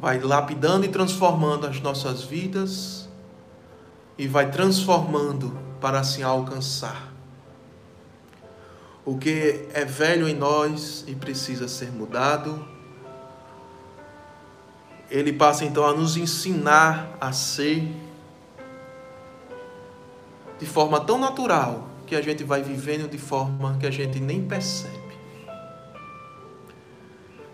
vai 0.00 0.18
lapidando 0.18 0.84
e 0.84 0.88
transformando 0.88 1.66
as 1.66 1.80
nossas 1.80 2.22
vidas 2.24 3.08
e 4.18 4.26
vai 4.26 4.50
transformando 4.50 5.56
para 5.80 6.00
assim 6.00 6.22
alcançar. 6.22 7.12
O 9.04 9.16
que 9.16 9.68
é 9.72 9.84
velho 9.84 10.28
em 10.28 10.34
nós 10.34 11.04
e 11.06 11.14
precisa 11.14 11.68
ser 11.68 11.90
mudado, 11.90 12.66
ele 15.10 15.32
passa 15.32 15.64
então 15.64 15.84
a 15.84 15.92
nos 15.92 16.16
ensinar 16.16 17.16
a 17.20 17.32
ser 17.32 17.86
de 20.58 20.66
forma 20.66 21.00
tão 21.00 21.18
natural 21.18 21.88
que 22.06 22.14
a 22.14 22.22
gente 22.22 22.44
vai 22.44 22.62
vivendo 22.62 23.08
de 23.10 23.18
forma 23.18 23.76
que 23.78 23.86
a 23.86 23.90
gente 23.90 24.20
nem 24.20 24.46
percebe. 24.46 25.01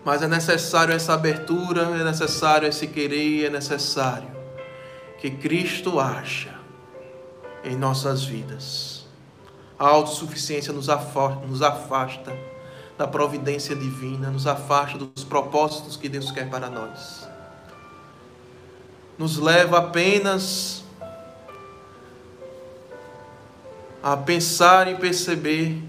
Mas 0.04 0.22
é 0.22 0.28
necessário 0.28 0.94
essa 0.94 1.14
abertura, 1.14 1.82
é 1.82 2.04
necessário 2.04 2.68
esse 2.68 2.86
querer, 2.86 3.46
é 3.46 3.50
necessário 3.50 4.28
que 5.20 5.30
Cristo 5.30 5.98
acha 5.98 6.54
em 7.64 7.76
nossas 7.76 8.24
vidas. 8.24 9.06
A 9.78 9.86
autossuficiência 9.86 10.72
nos 10.72 10.88
afasta, 10.88 11.46
nos 11.46 11.62
afasta 11.62 12.36
da 12.96 13.06
providência 13.06 13.76
divina, 13.76 14.30
nos 14.30 14.46
afasta 14.46 14.98
dos 14.98 15.24
propósitos 15.24 15.96
que 15.96 16.08
Deus 16.08 16.32
quer 16.32 16.48
para 16.48 16.68
nós. 16.68 17.28
Nos 19.16 19.36
leva 19.36 19.78
apenas 19.78 20.82
a 24.02 24.16
pensar 24.16 24.88
e 24.88 24.96
perceber 24.96 25.82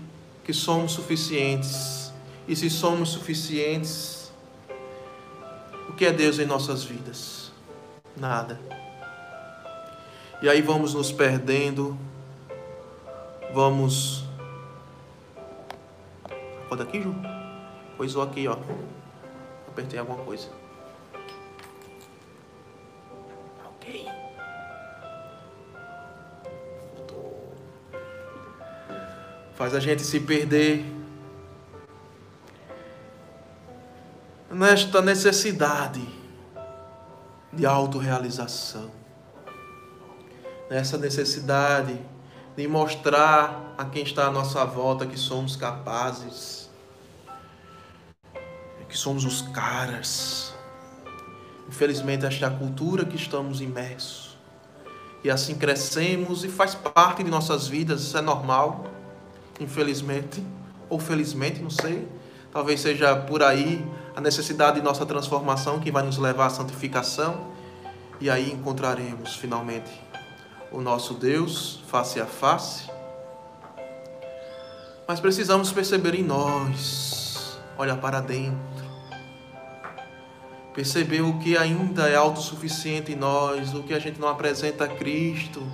que 0.44 0.54
somos 0.54 0.92
suficientes. 0.92 1.99
E 2.50 2.56
se 2.56 2.68
somos 2.68 3.10
suficientes, 3.10 4.34
o 5.88 5.94
que 5.94 6.04
é 6.04 6.12
Deus 6.12 6.40
em 6.40 6.48
nossas 6.48 6.84
vidas? 6.84 7.52
Nada. 8.18 8.60
E 10.42 10.50
aí 10.50 10.60
vamos 10.60 10.96
nos 10.96 11.12
perdendo, 11.12 11.96
vamos. 13.54 14.24
Acorda 16.66 16.86
aqui, 16.86 17.04
Ju. 17.04 17.14
Coisou 17.96 18.24
aqui, 18.24 18.48
ó. 18.48 18.58
Apertei 19.68 20.00
alguma 20.00 20.18
coisa. 20.26 20.50
Ok. 23.68 24.08
Faz 29.54 29.76
a 29.76 29.80
gente 29.80 30.02
se 30.02 30.20
perder 30.20 30.99
nesta 34.52 35.02
necessidade 35.02 36.08
de 37.52 37.66
autorrealização 37.66 39.00
nessa 40.70 40.98
necessidade 40.98 42.00
de 42.56 42.68
mostrar 42.68 43.74
a 43.78 43.86
quem 43.86 44.04
está 44.04 44.28
à 44.28 44.32
nossa 44.32 44.64
volta 44.66 45.06
que 45.06 45.18
somos 45.18 45.56
capazes, 45.56 46.70
que 48.88 48.98
somos 48.98 49.26
os 49.26 49.42
caras. 49.42 50.54
Infelizmente, 51.68 52.26
esta 52.26 52.46
é 52.46 52.48
a 52.48 52.52
cultura 52.52 53.06
que 53.06 53.16
estamos 53.16 53.62
imersos. 53.62 54.38
E 55.24 55.30
assim 55.30 55.56
crescemos 55.56 56.44
e 56.44 56.50
faz 56.50 56.76
parte 56.76 57.24
de 57.24 57.30
nossas 57.30 57.68
vidas, 57.68 58.02
isso 58.02 58.18
é 58.18 58.22
normal. 58.22 58.86
infelizmente, 59.60 60.42
ou 60.90 61.00
felizmente, 61.00 61.62
não 61.62 61.70
sei. 61.70 62.08
Talvez 62.52 62.80
seja 62.80 63.16
por 63.16 63.44
aí 63.44 63.86
a 64.20 64.22
necessidade 64.22 64.80
de 64.80 64.84
nossa 64.84 65.06
transformação 65.06 65.80
que 65.80 65.90
vai 65.90 66.04
nos 66.04 66.18
levar 66.18 66.48
à 66.48 66.50
santificação. 66.50 67.48
E 68.20 68.30
aí 68.30 68.52
encontraremos 68.52 69.38
finalmente 69.38 69.90
o 70.74 70.82
nosso 70.82 71.14
Deus 71.14 71.82
face 71.88 72.20
a 72.20 72.26
face. 72.26 72.90
Mas 75.08 75.22
precisamos 75.22 75.72
perceber 75.72 76.16
em 76.16 76.24
nós, 76.24 77.58
olhar 77.78 77.96
para 77.96 78.20
dentro, 78.20 78.60
perceber 80.74 81.22
o 81.22 81.40
que 81.40 81.58
ainda 81.58 82.10
é 82.10 82.18
autossuficiente 82.18 83.14
em 83.14 83.16
nós, 83.16 83.74
o 83.74 83.84
que 83.84 83.94
a 83.94 84.00
gente 84.00 84.20
não 84.20 84.28
apresenta 84.28 84.84
a 84.84 84.88
Cristo, 84.90 85.66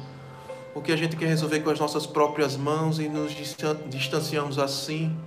o 0.75 0.81
que 0.81 0.91
a 0.91 0.95
gente 0.95 1.15
quer 1.15 1.29
resolver 1.29 1.61
com 1.61 1.71
as 1.71 1.79
nossas 1.79 2.05
próprias 2.05 2.55
mãos 2.55 2.99
e 2.99 3.09
nos 3.09 3.35
distanciamos 3.89 4.59
assim 4.59 5.17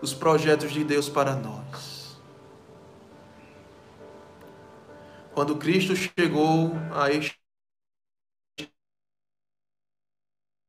dos 0.00 0.14
projetos 0.14 0.70
de 0.70 0.84
Deus 0.84 1.08
para 1.08 1.34
nós. 1.34 1.89
Quando 5.34 5.56
Cristo 5.56 5.94
chegou 5.94 6.72
a 6.92 7.10
este 7.10 7.38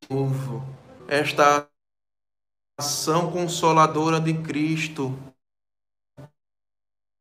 povo, 0.08 0.64
esta 1.08 1.68
ação 2.80 3.32
consoladora 3.32 4.20
de 4.20 4.34
Cristo, 4.42 5.18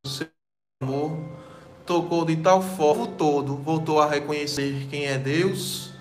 o 0.04 0.08
seu 0.08 0.28
amor, 0.82 1.18
tocou 1.86 2.24
de 2.24 2.36
tal 2.36 2.62
forma 2.62 3.04
o 3.04 3.16
todo, 3.16 3.56
voltou 3.56 4.00
a 4.00 4.08
reconhecer 4.08 4.86
quem 4.88 5.06
é 5.06 5.18
Deus, 5.18 5.92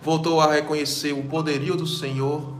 voltou 0.00 0.40
a 0.40 0.52
reconhecer 0.52 1.12
o 1.12 1.28
poderio 1.28 1.76
do 1.76 1.86
Senhor 1.86 2.54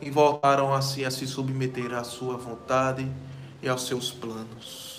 e 0.00 0.10
voltaram 0.10 0.74
assim 0.74 1.04
a 1.04 1.10
se 1.10 1.26
submeter 1.26 1.92
à 1.92 2.04
sua 2.04 2.36
vontade 2.36 3.10
e 3.62 3.68
aos 3.68 3.86
seus 3.86 4.10
planos. 4.10 4.97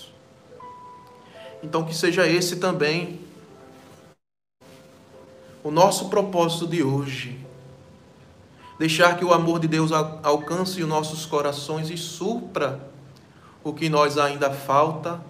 Então 1.62 1.84
que 1.84 1.94
seja 1.94 2.26
esse 2.26 2.56
também 2.56 3.20
o 5.62 5.70
nosso 5.70 6.08
propósito 6.08 6.66
de 6.66 6.82
hoje. 6.82 7.38
Deixar 8.78 9.16
que 9.18 9.24
o 9.24 9.32
amor 9.32 9.60
de 9.60 9.68
Deus 9.68 9.92
alcance 9.92 10.82
os 10.82 10.88
nossos 10.88 11.26
corações 11.26 11.90
e 11.90 11.98
supra 11.98 12.80
o 13.62 13.74
que 13.74 13.90
nós 13.90 14.16
ainda 14.16 14.50
falta 14.50 15.20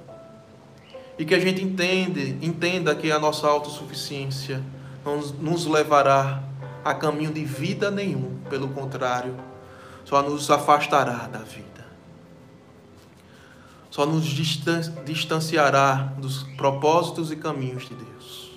e 1.18 1.24
que 1.24 1.34
a 1.34 1.38
gente 1.38 1.62
entende, 1.62 2.38
entenda 2.40 2.94
que 2.94 3.10
a 3.10 3.18
nossa 3.18 3.46
autossuficiência 3.46 4.62
não 5.04 5.18
nos 5.18 5.66
levará 5.66 6.42
a 6.84 6.94
caminho 6.94 7.32
de 7.32 7.44
vida 7.44 7.90
nenhum, 7.90 8.38
pelo 8.48 8.68
contrário, 8.68 9.34
só 10.04 10.22
nos 10.22 10.50
afastará 10.50 11.26
da 11.26 11.40
vida. 11.40 11.69
Só 13.90 14.06
nos 14.06 14.24
distanciará 15.04 16.14
dos 16.18 16.44
propósitos 16.56 17.32
e 17.32 17.36
caminhos 17.36 17.88
de 17.88 17.94
Deus. 17.96 18.50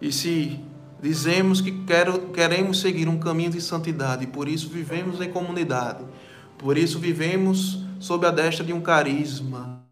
E 0.00 0.12
se 0.12 0.60
dizemos 1.02 1.60
que 1.60 1.84
queremos 2.32 2.80
seguir 2.80 3.08
um 3.08 3.18
caminho 3.18 3.50
de 3.50 3.60
santidade, 3.60 4.26
por 4.26 4.48
isso 4.48 4.68
vivemos 4.68 5.20
em 5.20 5.30
comunidade, 5.30 6.04
por 6.56 6.78
isso 6.78 6.98
vivemos 6.98 7.84
sob 8.00 8.26
a 8.26 8.30
destra 8.30 8.64
de 8.64 8.72
um 8.72 8.80
carisma, 8.80 9.84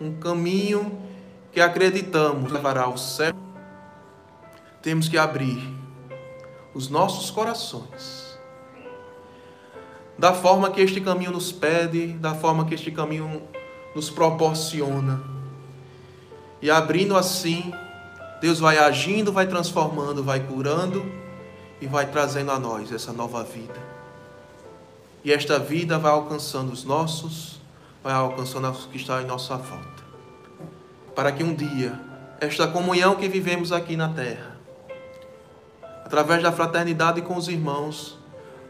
um 0.00 0.18
caminho 0.20 1.00
que 1.52 1.60
acreditamos 1.60 2.52
levará 2.52 2.82
ao 2.82 2.96
céu, 2.96 3.34
temos 4.80 5.08
que 5.08 5.18
abrir 5.18 5.58
os 6.72 6.88
nossos 6.88 7.30
corações. 7.30 8.17
Da 10.18 10.32
forma 10.32 10.70
que 10.70 10.80
este 10.80 11.00
caminho 11.00 11.30
nos 11.30 11.52
pede, 11.52 12.08
da 12.14 12.34
forma 12.34 12.64
que 12.64 12.74
este 12.74 12.90
caminho 12.90 13.42
nos 13.94 14.10
proporciona 14.10 15.38
e 16.60 16.70
abrindo 16.70 17.16
assim, 17.16 17.72
Deus 18.40 18.58
vai 18.58 18.78
agindo, 18.78 19.32
vai 19.32 19.46
transformando, 19.46 20.24
vai 20.24 20.40
curando 20.40 21.04
e 21.80 21.86
vai 21.86 22.06
trazendo 22.06 22.50
a 22.50 22.58
nós 22.58 22.90
essa 22.90 23.12
nova 23.12 23.44
vida. 23.44 23.80
E 25.22 25.32
esta 25.32 25.58
vida 25.58 25.98
vai 25.98 26.10
alcançando 26.10 26.72
os 26.72 26.84
nossos, 26.84 27.60
vai 28.02 28.12
alcançando 28.12 28.68
os 28.70 28.86
que 28.86 28.96
estão 28.96 29.20
em 29.20 29.26
nossa 29.26 29.56
volta. 29.56 30.02
Para 31.14 31.30
que 31.30 31.44
um 31.44 31.54
dia, 31.54 31.98
esta 32.40 32.66
comunhão 32.66 33.14
que 33.14 33.28
vivemos 33.28 33.70
aqui 33.70 33.96
na 33.96 34.08
terra, 34.08 34.56
através 36.04 36.42
da 36.42 36.50
fraternidade 36.50 37.22
com 37.22 37.36
os 37.36 37.46
irmãos, 37.46 38.17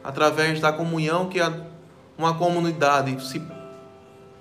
através 0.03 0.61
da 0.61 0.73
comunhão 0.73 1.29
que 1.29 1.39
uma 2.17 2.35
comunidade 2.35 3.23
se 3.27 3.43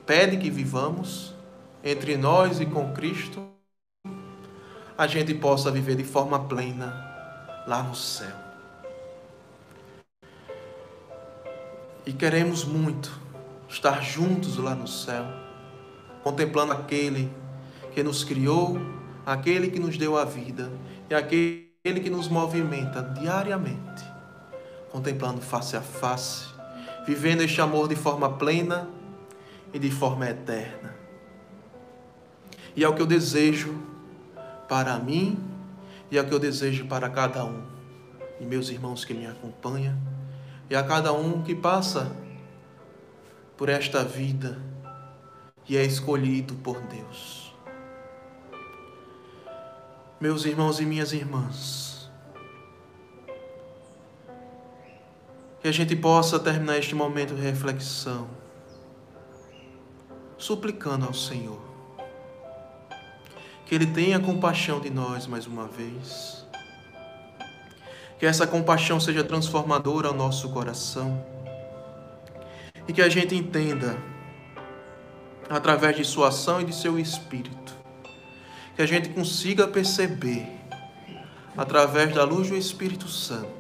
pede 0.06 0.38
que 0.38 0.50
vivamos, 0.50 1.36
entre 1.84 2.18
nós 2.18 2.60
e 2.60 2.66
com 2.66 2.94
Cristo, 2.94 3.48
a 4.98 5.06
gente 5.06 5.34
possa 5.34 5.70
viver 5.70 5.96
de 5.96 6.04
forma 6.04 6.40
plena 6.48 7.06
lá 7.68 7.84
no 7.84 7.96
céu. 7.96 8.36
E 12.06 12.14
queremos 12.14 12.64
muito 12.64 13.12
estar 13.70 14.02
juntos 14.02 14.58
lá 14.58 14.74
no 14.74 14.88
céu, 14.88 15.26
contemplando 16.24 16.72
aquele 16.72 17.30
que 17.94 18.02
nos 18.02 18.24
criou, 18.24 18.80
aquele 19.26 19.70
que 19.70 19.80
nos 19.80 19.98
deu 19.98 20.18
a 20.18 20.24
vida 20.24 20.72
e 21.10 21.14
aquele 21.14 21.68
que 22.02 22.10
nos 22.10 22.28
movimenta 22.28 23.02
diariamente, 23.02 23.97
contemplando 24.98 25.42
face 25.42 25.78
a 25.78 25.82
face, 25.82 26.48
vivendo 27.06 27.42
este 27.42 27.62
amor 27.62 27.88
de 27.88 27.96
forma 27.96 28.34
plena 28.34 28.90
e 29.72 29.78
de 29.78 29.92
forma 29.92 30.28
eterna. 30.28 30.96
E 32.76 32.84
é 32.84 32.90
o 32.90 32.96
que 32.96 33.02
eu 33.02 33.06
desejo 33.06 33.76
para 34.68 34.98
mim 34.98 35.40
e 36.10 36.18
é 36.18 36.22
o 36.22 36.26
que 36.26 36.34
eu 36.34 36.40
desejo 36.40 36.88
para 36.88 37.10
cada 37.12 37.46
um. 37.46 37.62
E 38.40 38.46
meus 38.46 38.70
irmãos 38.70 39.06
que 39.06 39.14
me 39.14 39.28
acompanham, 39.28 39.96
e 40.70 40.76
a 40.76 40.84
cada 40.84 41.14
um 41.14 41.44
que 41.44 41.56
passa 41.56 42.12
por 43.56 43.70
esta 43.70 44.04
vida 44.04 44.60
e 45.68 45.78
é 45.78 45.84
escolhido 45.84 46.56
por 46.56 46.80
Deus. 46.82 47.56
Meus 50.20 50.46
irmãos 50.46 50.80
e 50.80 50.86
minhas 50.86 51.14
irmãs, 51.14 51.97
que 55.62 55.68
a 55.68 55.72
gente 55.72 55.96
possa 55.96 56.40
terminar 56.40 56.78
este 56.78 56.94
momento 56.94 57.36
de 57.36 57.42
reflexão, 57.42 58.28
suplicando 60.38 61.06
ao 61.06 61.14
Senhor 61.14 61.68
que 63.68 63.76
Ele 63.76 63.86
tenha 63.86 64.18
compaixão 64.18 64.80
de 64.80 64.90
nós 64.90 65.28
mais 65.28 65.46
uma 65.46 65.68
vez. 65.68 66.46
Que 68.18 68.26
essa 68.26 68.48
compaixão 68.48 69.00
seja 69.00 69.24
transformadora 69.24 70.08
ao 70.08 70.14
nosso 70.14 70.50
coração. 70.50 71.24
E 72.88 72.94
que 72.94 73.02
a 73.02 73.10
gente 73.10 73.36
entenda, 73.36 73.98
através 75.50 75.98
de 75.98 76.06
Sua 76.06 76.30
ação 76.30 76.62
e 76.62 76.66
de 76.66 76.74
Seu 76.74 76.98
Espírito, 76.98 77.76
que 78.76 78.82
a 78.82 78.86
gente 78.86 79.10
consiga 79.10 79.68
perceber, 79.68 80.48
através 81.56 82.16
da 82.16 82.24
luz 82.24 82.50
do 82.50 82.56
Espírito 82.56 83.10
Santo, 83.10 83.57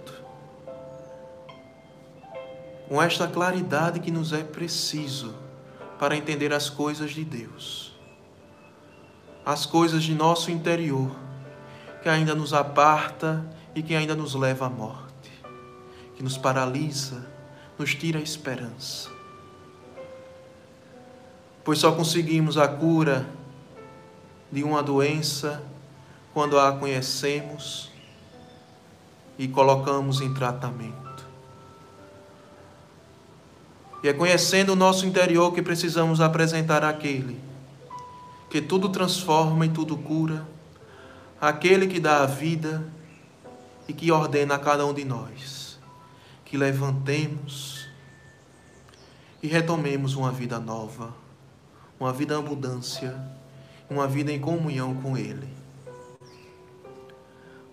com 2.88 3.02
esta 3.02 3.28
claridade 3.28 4.00
que 4.00 4.12
nos 4.12 4.34
é 4.34 4.44
preciso 4.44 5.34
para 6.00 6.16
entender 6.16 6.54
as 6.54 6.70
coisas 6.70 7.12
de 7.12 7.24
Deus 7.24 7.88
as 9.48 9.66
coisas 9.66 10.04
de 10.04 10.14
nosso 10.14 10.52
interior, 10.52 11.10
que 12.04 12.10
ainda 12.10 12.36
nos 12.36 12.54
aparta 12.54 13.50
e 13.74 13.82
que 13.82 13.96
ainda 13.96 14.14
nos 14.14 14.36
leva 14.36 14.66
à 14.66 14.70
morte, 14.70 15.32
que 16.18 16.22
nos 16.22 16.38
paralisa, 16.38 17.26
nos 17.80 17.96
tira 17.96 18.20
a 18.20 18.22
esperança. 18.22 19.10
Pois 21.64 21.80
só 21.80 21.94
conseguimos 21.94 22.58
a 22.58 22.68
cura 22.68 23.26
de 24.52 24.66
uma 24.66 24.84
doença 24.84 25.64
quando 26.34 26.60
a 26.60 26.74
conhecemos 26.74 27.90
e 29.40 29.48
colocamos 29.48 30.20
em 30.20 30.34
tratamento. 30.34 31.07
E 34.04 34.08
é 34.08 34.14
conhecendo 34.14 34.74
o 34.74 34.76
nosso 34.76 35.06
interior 35.06 35.54
que 35.54 35.62
precisamos 35.62 36.22
apresentar 36.22 36.84
aquele 36.84 37.40
que 38.50 38.62
tudo 38.62 38.90
transforma 38.90 39.66
e 39.66 39.70
tudo 39.70 39.98
cura, 39.98 40.48
aquele 41.40 41.86
que 41.88 42.00
dá 42.00 42.24
a 42.24 42.26
vida 42.26 42.84
e 43.88 43.94
que 43.94 44.12
ordena 44.12 44.56
a 44.56 44.60
cada 44.60 44.86
um 44.86 44.94
de 44.94 45.04
nós 45.04 45.68
que 46.48 46.58
levantemos 46.58 47.90
e 49.44 49.48
retomemos 49.48 50.16
uma 50.16 50.32
vida 50.32 50.60
nova, 50.60 51.14
uma 52.00 52.14
vida 52.14 52.36
em 52.36 52.38
abundância, 52.38 53.14
uma 53.90 54.08
vida 54.08 54.32
em 54.32 54.40
comunhão 54.40 54.96
com 54.96 55.18
Ele. 55.18 55.58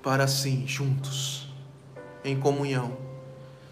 para 0.03 0.25
assim, 0.25 0.67
juntos, 0.67 1.49
em 2.23 2.39
comunhão, 2.39 2.95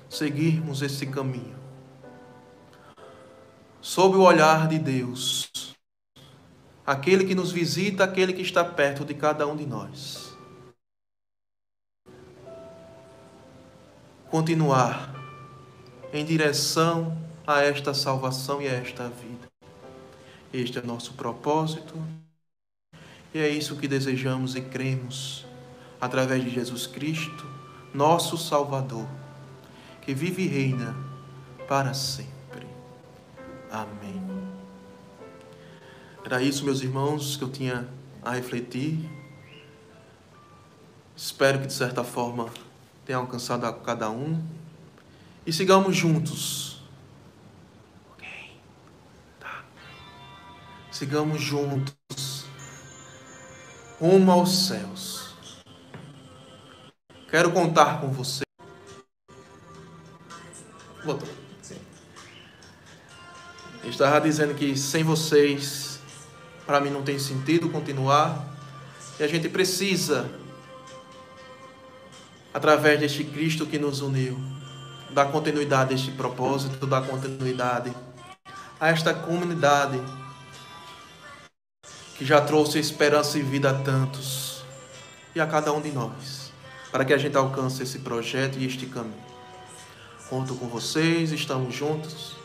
seguirmos 0.09 0.81
esse 0.81 1.05
caminho. 1.07 1.52
Sob 3.85 4.17
o 4.17 4.23
olhar 4.23 4.69
de 4.69 4.79
Deus, 4.79 5.51
aquele 6.87 7.25
que 7.25 7.35
nos 7.35 7.51
visita, 7.51 8.05
aquele 8.05 8.33
que 8.33 8.41
está 8.41 8.65
perto 8.65 9.05
de 9.05 9.13
cada 9.13 9.45
um 9.45 9.57
de 9.57 9.67
nós. 9.67 10.37
Continuar 14.31 15.13
em 16.13 16.25
direção 16.25 17.19
a 17.45 17.61
esta 17.61 17.93
salvação 17.93 18.63
e 18.63 18.69
a 18.69 18.73
esta 18.73 19.09
vida. 19.09 19.49
Este 20.53 20.79
é 20.79 20.83
nosso 20.83 21.15
propósito 21.15 21.97
e 23.35 23.41
é 23.41 23.49
isso 23.49 23.77
que 23.77 23.89
desejamos 23.89 24.55
e 24.55 24.61
cremos 24.61 25.45
através 26.01 26.45
de 26.45 26.51
Jesus 26.51 26.87
Cristo, 26.87 27.45
nosso 27.93 28.39
Salvador, 28.39 29.09
que 30.03 30.15
vive 30.15 30.45
e 30.45 30.47
reina 30.47 30.95
para 31.67 31.93
sempre. 31.95 32.32
Amém. 33.73 34.23
Era 36.23 36.43
isso, 36.43 36.63
meus 36.63 36.83
irmãos, 36.83 37.39
que 37.39 37.43
eu 37.43 37.51
tinha 37.51 37.89
a 38.23 38.33
refletir. 38.33 39.11
Espero 41.17 41.61
que 41.61 41.69
de 41.69 41.73
certa 41.73 42.05
forma 42.05 42.51
tenha 43.07 43.17
alcançado 43.17 43.65
a 43.65 43.73
cada 43.73 44.11
um. 44.11 44.47
E 45.47 45.53
sigamos 45.55 45.97
juntos. 45.97 46.83
Ok? 48.13 48.29
Tá. 49.41 49.65
Sigamos 50.91 51.41
juntos. 51.41 52.45
Rumo 53.99 54.31
aos 54.33 54.67
céus. 54.67 55.35
Quero 57.31 57.51
contar 57.53 58.03
com 58.03 58.09
você. 58.09 58.43
Botou. 61.03 61.52
Estava 63.85 64.21
dizendo 64.21 64.55
que 64.55 64.77
sem 64.77 65.03
vocês, 65.03 65.99
para 66.65 66.81
mim 66.81 66.91
não 66.91 67.03
tem 67.03 67.19
sentido 67.19 67.69
continuar. 67.69 68.49
E 69.19 69.25
a 69.25 69.27
gente 69.27 69.49
precisa, 69.49 70.31
através 72.55 73.01
deste 73.01 73.25
Cristo 73.25 73.67
que 73.67 73.79
nos 73.79 74.01
uniu, 74.01 74.39
dar 75.11 75.27
continuidade 75.27 75.93
a 75.93 75.97
este 75.97 76.13
propósito, 76.13 76.87
dar 76.87 77.03
continuidade 77.03 77.93
a 78.81 78.89
esta 78.89 79.13
comunidade 79.13 80.01
que 82.17 82.25
já 82.25 82.41
trouxe 82.41 82.79
esperança 82.79 83.39
e 83.39 83.43
vida 83.43 83.71
a 83.71 83.75
tantos 83.75 84.63
e 85.35 85.41
a 85.41 85.47
cada 85.47 85.73
um 85.73 85.81
de 85.81 85.91
nós, 85.91 86.53
para 86.91 87.05
que 87.05 87.13
a 87.13 87.19
gente 87.19 87.37
alcance 87.37 87.83
esse 87.83 87.99
projeto 87.99 88.59
e 88.59 88.67
este 88.67 88.87
caminho. 88.87 89.15
Conto 90.29 90.55
com 90.55 90.69
vocês, 90.69 91.33
estamos 91.33 91.75
juntos, 91.75 92.42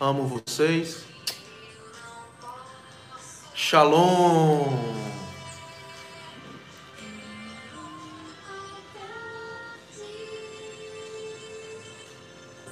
amo 0.00 0.26
vocês. 0.26 1.04
Shalom. 3.54 4.64